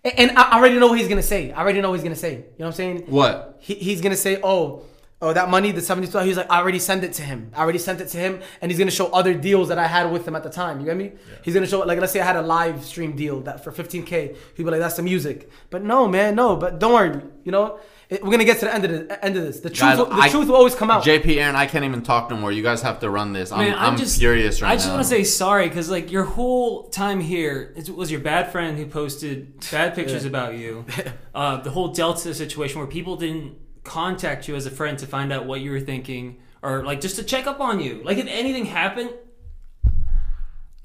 [0.06, 1.52] And, and I already know what he's gonna say.
[1.52, 2.34] I already know what he's gonna say.
[2.36, 2.98] You know what I'm saying?
[3.08, 3.58] what?
[3.60, 4.84] he, he's gonna say, oh,
[5.22, 7.52] oh, that money, the 72, he's like, I already sent it to him.
[7.54, 10.12] I already sent it to him, and he's gonna show other deals that I had
[10.12, 10.80] with him at the time.
[10.80, 11.12] You get me?
[11.44, 14.36] He's gonna show, like, let's say I had a live stream deal that for 15k.
[14.56, 15.50] He'd be like, that's the music.
[15.70, 16.56] But no, man, no.
[16.56, 17.80] But don't worry, you know.
[18.10, 19.60] we're gonna get to the end of the end of this.
[19.60, 21.04] The truth, Guys, will, the I- truth will always come out.
[21.04, 22.52] JP, Aaron, I can't even talk no more.
[22.52, 23.52] You guys have to run this.
[23.52, 24.74] I'm, Man, I'm, just furious right now.
[24.74, 28.22] I just want to say sorry because like your whole time here, it was your
[28.22, 30.86] bad friend who posted bad pictures about you.
[31.36, 33.58] Uh, the whole Delta situation where people didn't
[33.90, 37.16] contact you as a friend to find out what you were thinking or like just
[37.18, 38.02] to check up on you.
[38.04, 39.12] Like if anything happened,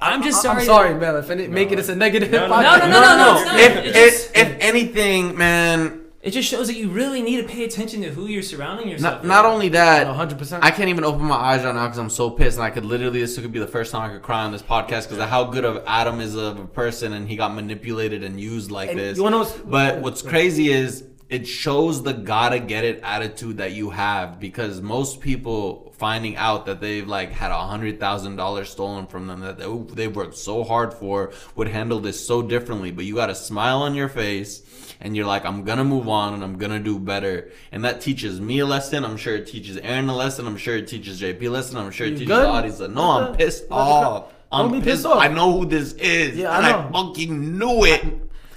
[0.01, 0.53] I'm just sorry.
[0.53, 1.17] I'm that- sorry, man.
[1.17, 2.31] If any, making this a negative.
[2.31, 2.81] No, no, podcast.
[2.81, 3.61] no, no, no, no, it's not.
[3.61, 7.65] if, if, just- if anything, man, It just shows that you really need to pay
[7.65, 9.15] attention to who you're surrounding yourself.
[9.15, 9.29] not, with.
[9.29, 10.61] not only that, 100%.
[10.63, 12.85] I can't even open my eyes right now because I'm so pissed, and I could
[12.87, 15.29] literally this could be the first time I could cry on this podcast because of
[15.29, 18.89] how good of Adam is of a person, and he got manipulated and used like
[18.91, 19.17] And this.
[19.19, 21.05] you wanna know what's- but what's crazy is
[21.35, 26.67] it shows the gotta get it attitude that you have because most people finding out
[26.67, 29.69] that they've like had a hundred thousand dollars stolen from them that they,
[29.99, 32.91] they've worked so hard for would handle this so differently.
[32.91, 34.53] But you got a smile on your face
[35.01, 37.51] and you're like, I'm gonna move on and I'm gonna do better.
[37.73, 39.05] And that teaches me a lesson.
[39.05, 40.47] I'm sure it teaches Aaron a lesson.
[40.47, 41.77] I'm sure it teaches JP a lesson.
[41.79, 42.45] I'm sure it You teaches good?
[42.45, 42.81] the audience.
[42.81, 44.33] a- No, I'm pissed off.
[44.53, 45.19] I'm pissed pissed off.
[45.19, 46.37] I know who this is.
[46.37, 48.03] Yeah, I and I, fucking knew it.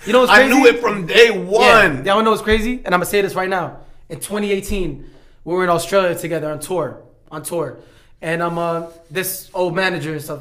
[0.07, 0.51] You know what's crazy?
[0.53, 2.05] I knew it from day Yeah, one.
[2.05, 2.75] y'all know what's crazy?
[2.85, 3.79] And I'm gonna say this right now.
[4.07, 5.05] In 2018,
[5.43, 7.77] we were in Australia together on tour, on tour,
[8.21, 10.39] and I'm uh this old manager and stuff.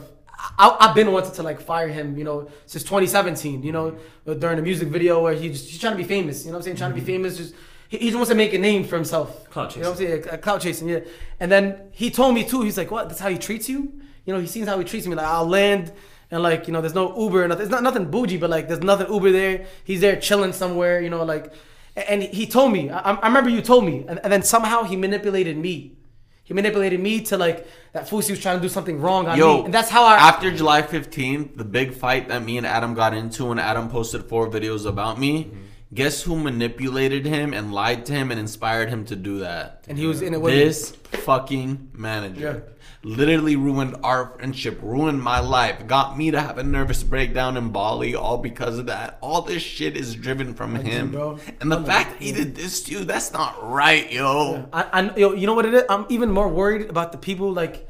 [0.57, 3.65] I, I've been wanting to like fire him, you know, since 2017.
[3.65, 6.45] You know, during a music video where he just, he's trying to be famous.
[6.45, 6.77] You know what I'm saying?
[6.77, 7.37] Trying to be famous.
[7.37, 7.55] Just
[7.89, 9.51] he, he just wants to make a name for himself.
[9.51, 9.81] Clout chasing.
[9.81, 10.41] You know what I'm saying?
[10.43, 10.89] Clout chasing.
[10.89, 11.01] Yeah.
[11.41, 12.63] And then he told me too.
[12.63, 13.09] He's like, "What?
[13.09, 13.93] That's how he treats you?
[14.27, 15.17] You know, he sees how he treats me.
[15.17, 15.91] Like I'll land."
[16.31, 17.65] And like you know, there's no Uber, and nothing.
[17.65, 19.67] It's not nothing bougie, but like there's nothing Uber there.
[19.85, 21.53] He's there chilling somewhere, you know, like.
[21.97, 24.97] And he told me, I, I remember you told me, and, and then somehow he
[24.97, 25.97] manipulated me.
[26.45, 29.59] He manipulated me to like that Fousey was trying to do something wrong on Yo,
[29.59, 30.17] me, and that's how I.
[30.17, 34.25] After July 15th, the big fight that me and Adam got into, and Adam posted
[34.25, 35.45] four videos about me.
[35.45, 35.61] Mm-hmm.
[35.97, 39.85] Guess who manipulated him and lied to him and inspired him to do that?
[39.89, 40.53] and he was in it with.
[40.53, 42.65] This fucking manager.
[42.67, 42.73] Yeah.
[43.03, 47.71] Literally ruined our friendship, ruined my life, got me to have a nervous breakdown in
[47.71, 49.17] Bali, all because of that.
[49.23, 51.13] All this shit is driven from him.
[51.13, 51.39] bro.
[51.61, 54.69] And the fact that he did this to you, that's not right, yo.
[54.73, 55.85] I, I, yo, you know what it is?
[55.89, 57.89] I'm even more worried about the people like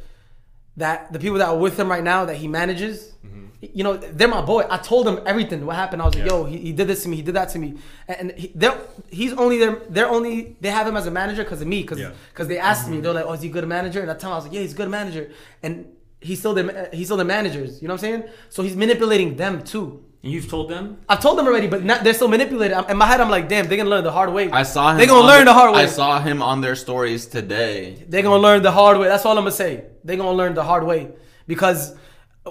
[0.77, 3.15] that, the people that are with him right now that he manages.
[3.27, 3.36] Mm-hmm.
[3.75, 4.65] You know, they're my boy.
[4.71, 5.65] I told them everything.
[5.67, 6.03] What happened?
[6.03, 7.17] I was like, yo, he, he did this to me.
[7.17, 7.75] He did that to me.
[8.09, 8.79] And he, they're,
[9.11, 9.81] he's only there.
[9.89, 11.83] They're only they have him as a manager because of me.
[11.83, 12.11] Because Yeah.
[12.45, 12.95] they asked me.
[12.97, 13.03] Mm-hmm.
[13.05, 14.01] They're like, oh, is he a good manager?
[14.01, 15.31] And I tell them I was like, yeah, he's a good manager.
[15.63, 15.87] And
[16.21, 17.81] he's still the he's still the managers.
[17.83, 18.25] You know what I'm saying?
[18.51, 20.03] So he's manipulating them too.
[20.23, 20.99] You've told them.
[21.09, 22.77] I've told them already, but not, they're still manipulated.
[22.77, 24.51] I'm, in my head, I'm like, damn, they're gonna learn the hard way.
[24.51, 24.97] I saw him.
[24.99, 25.83] They're gonna learn the- the hard way.
[25.83, 28.05] I saw him on their stories today.
[28.09, 29.07] They're gonna learn the hard way.
[29.07, 29.85] That's all I'm gonna say.
[30.03, 31.11] They're gonna learn the hard way
[31.47, 31.95] because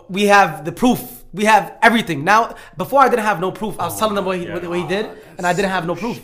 [0.10, 1.00] we have the proof.
[1.34, 2.56] We have everything now.
[2.78, 3.74] Before I didn't have no proof.
[3.80, 5.06] I was telling them what he, what, what he did,
[5.38, 6.20] and I didn't have no proof.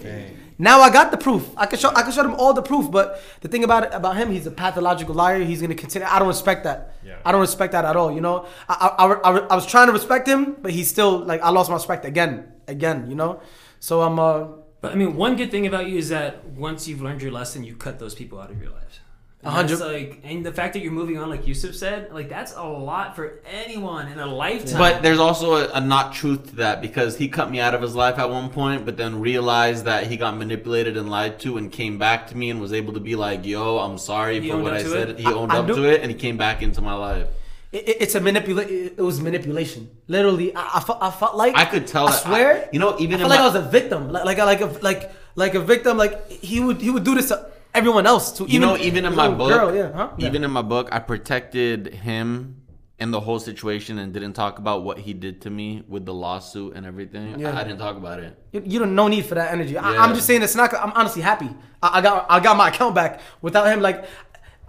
[0.57, 1.43] Now I got the proof.
[1.57, 1.89] I can show.
[1.89, 2.91] I can show them all the proof.
[2.91, 5.43] But the thing about it, about him, he's a pathological liar.
[5.43, 6.07] He's gonna continue.
[6.07, 6.79] I don't respect that.
[7.03, 7.17] Yeah.
[7.25, 8.11] I don't respect that at all.
[8.11, 11.41] You know, I, I, I, I was trying to respect him, but he's still like
[11.41, 13.09] I lost my respect again, again.
[13.09, 13.41] You know,
[13.79, 14.17] so I'm.
[14.19, 17.33] Uh, But I mean, one good thing about you is that once you've learned your
[17.39, 18.99] lesson, you cut those people out of your lives.
[19.43, 22.29] And hundred- that's, Like, and the fact that you're moving on, like Yusuf said, like
[22.29, 24.77] that's a lot for anyone in a lifetime.
[24.77, 27.81] But there's also a, a not truth to that because he cut me out of
[27.81, 31.57] his life at one point, but then realized that he got manipulated and lied to,
[31.57, 34.49] and came back to me and was able to be like, "Yo, I'm sorry He
[34.51, 35.19] for what I said." it?
[35.19, 37.25] He owned I up do- to it, and he came back into my life.
[37.71, 38.69] it, it- it's a manipulate.
[38.69, 39.89] It was manipulation.
[40.07, 42.65] Literally, I, I, felt, I felt like I could tell I swear.
[42.65, 44.11] I- you know, even I in felt like my- I was a victim.
[44.11, 45.97] Like like like a like like a victim.
[45.97, 48.31] Like he would he would do this to everyone else.
[48.33, 50.09] To You know, even in my book, girl, yeah, huh?
[50.17, 50.27] Yeah.
[50.27, 52.61] even in my book, I protected him
[52.99, 56.13] and the whole situation and didn't talk about what he did to me with the
[56.13, 57.39] lawsuit and everything.
[57.39, 57.51] Yeah.
[57.51, 58.37] I, I didn't talk about it.
[58.51, 59.77] You, you don't no need for that energy.
[59.77, 60.03] I.
[60.03, 60.73] I'm just saying it's not.
[60.73, 61.49] I'm honestly happy.
[61.81, 63.81] I, I got I got my account back without him.
[63.81, 64.05] Like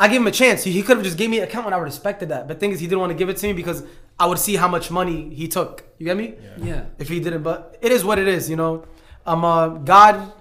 [0.01, 0.65] I gave him a chance.
[0.65, 2.49] He, he could have just gave me an account and I respected that.
[2.49, 3.85] But thing is, he didn't want to give it to me because
[4.19, 5.85] I would see how much money he took.
[5.99, 6.35] You get me?
[6.57, 6.87] yeah.
[6.99, 8.49] If he didn't, but it is what it is.
[8.49, 8.85] You know,
[9.27, 10.33] um, uh, God,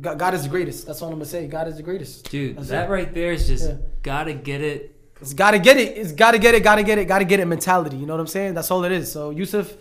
[0.00, 0.86] God, God is the greatest.
[0.86, 1.46] That's all I'm gonna say.
[1.48, 2.92] God is the greatest, Dude, That's that it.
[2.92, 3.76] right there is just Yeah.
[4.02, 4.94] gotta get it.
[5.20, 5.96] It's gotta get it.
[5.96, 6.62] It's gotta get it.
[6.62, 7.04] Gotta get it.
[7.06, 7.46] Gotta get it.
[7.46, 7.96] Mentality.
[7.96, 8.54] You know what I'm saying?
[8.54, 9.10] That's all it is.
[9.10, 9.72] So Yusuf,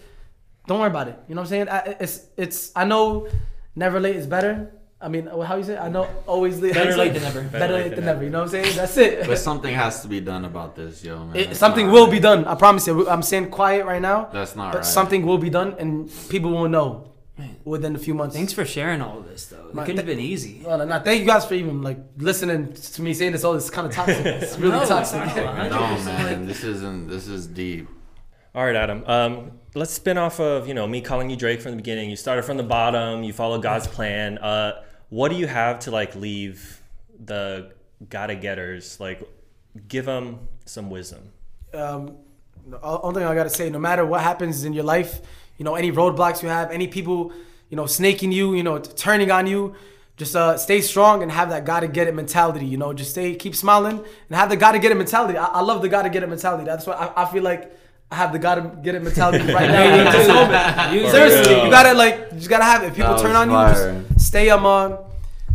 [0.68, 1.18] don't worry about it.
[1.28, 1.70] You know what I'm saying?
[1.70, 2.72] I, it's it's.
[2.76, 3.28] I know,
[3.76, 4.72] never late is better.
[5.02, 5.76] I mean, how you say?
[5.76, 5.80] it?
[5.80, 6.74] I know always late.
[6.74, 7.42] Better late than never.
[7.44, 8.22] Better, late than never.
[8.22, 8.76] You know what I'm saying?
[8.76, 9.26] That's it.
[9.28, 11.36] But something has to be done about this, yo, man.
[11.38, 12.12] It- something will right.
[12.12, 12.44] be done.
[12.44, 13.08] I promise you.
[13.10, 14.28] I'm saying quiet right now.
[14.34, 14.86] That's not But right.
[14.86, 17.09] something will be done, and people will know
[17.40, 17.56] Man.
[17.66, 18.36] within a few months.
[18.36, 19.70] Thanks for sharing all of this, though.
[19.70, 20.62] It couldn't have been easy.
[20.66, 23.44] Well, and I thank you guys for even like listening to me saying this.
[23.44, 24.26] All this kind of toxic.
[24.26, 25.26] It's really No, toxic.
[25.36, 27.08] no, No, man, this isn't.
[27.08, 27.88] This is deep.
[28.54, 29.04] All right, Adam.
[29.08, 32.10] Um, let's spin off of you know me calling you Drake from the beginning.
[32.10, 33.24] You started from the bottom.
[33.24, 34.38] You followed God's plan.
[34.40, 36.82] Uh, what do you have to like leave
[37.24, 37.72] the
[38.10, 39.00] gotta getters?
[39.00, 39.22] Like,
[39.88, 41.32] give them some wisdom.
[41.74, 42.18] um,
[42.68, 45.22] the only thing I gotta say, no matter what happens in your life,
[45.60, 47.32] you know, any roadblocks you have, any people,
[47.70, 49.76] you know, snaking you, you know, t- turning on you,
[50.18, 52.66] just uh, stay strong and have that gotta get it mentality.
[52.66, 53.98] You know, just stay, keep smiling
[54.30, 55.38] and have the gotta get it mentality.
[55.38, 56.64] I, I love the gotta get it mentality.
[56.66, 57.76] That's what I, I feel like.
[58.12, 60.94] I have the gotta get it mentality right now in this moment.
[60.96, 61.66] You- Seriously, real.
[61.66, 62.88] you gotta like, you just gotta have it.
[62.88, 63.94] If people turn on fire.
[63.94, 64.98] you, just stay um, uh,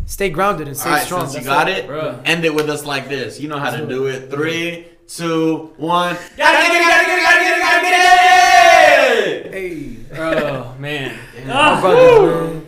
[0.07, 1.27] stay grounded and stay All right, strong.
[1.27, 1.87] since you That's got it.
[1.87, 2.21] it, Bruh.
[2.25, 3.41] end it with us like this.
[3.41, 4.31] You know how to do it.
[4.31, 6.15] Three, two, one.
[6.37, 9.53] Gotta get it, gotta get it, gotta get it, gotta get it!
[9.53, 9.84] Hey,
[10.17, 11.19] Oh man.
[11.49, 12.64] Ah, man.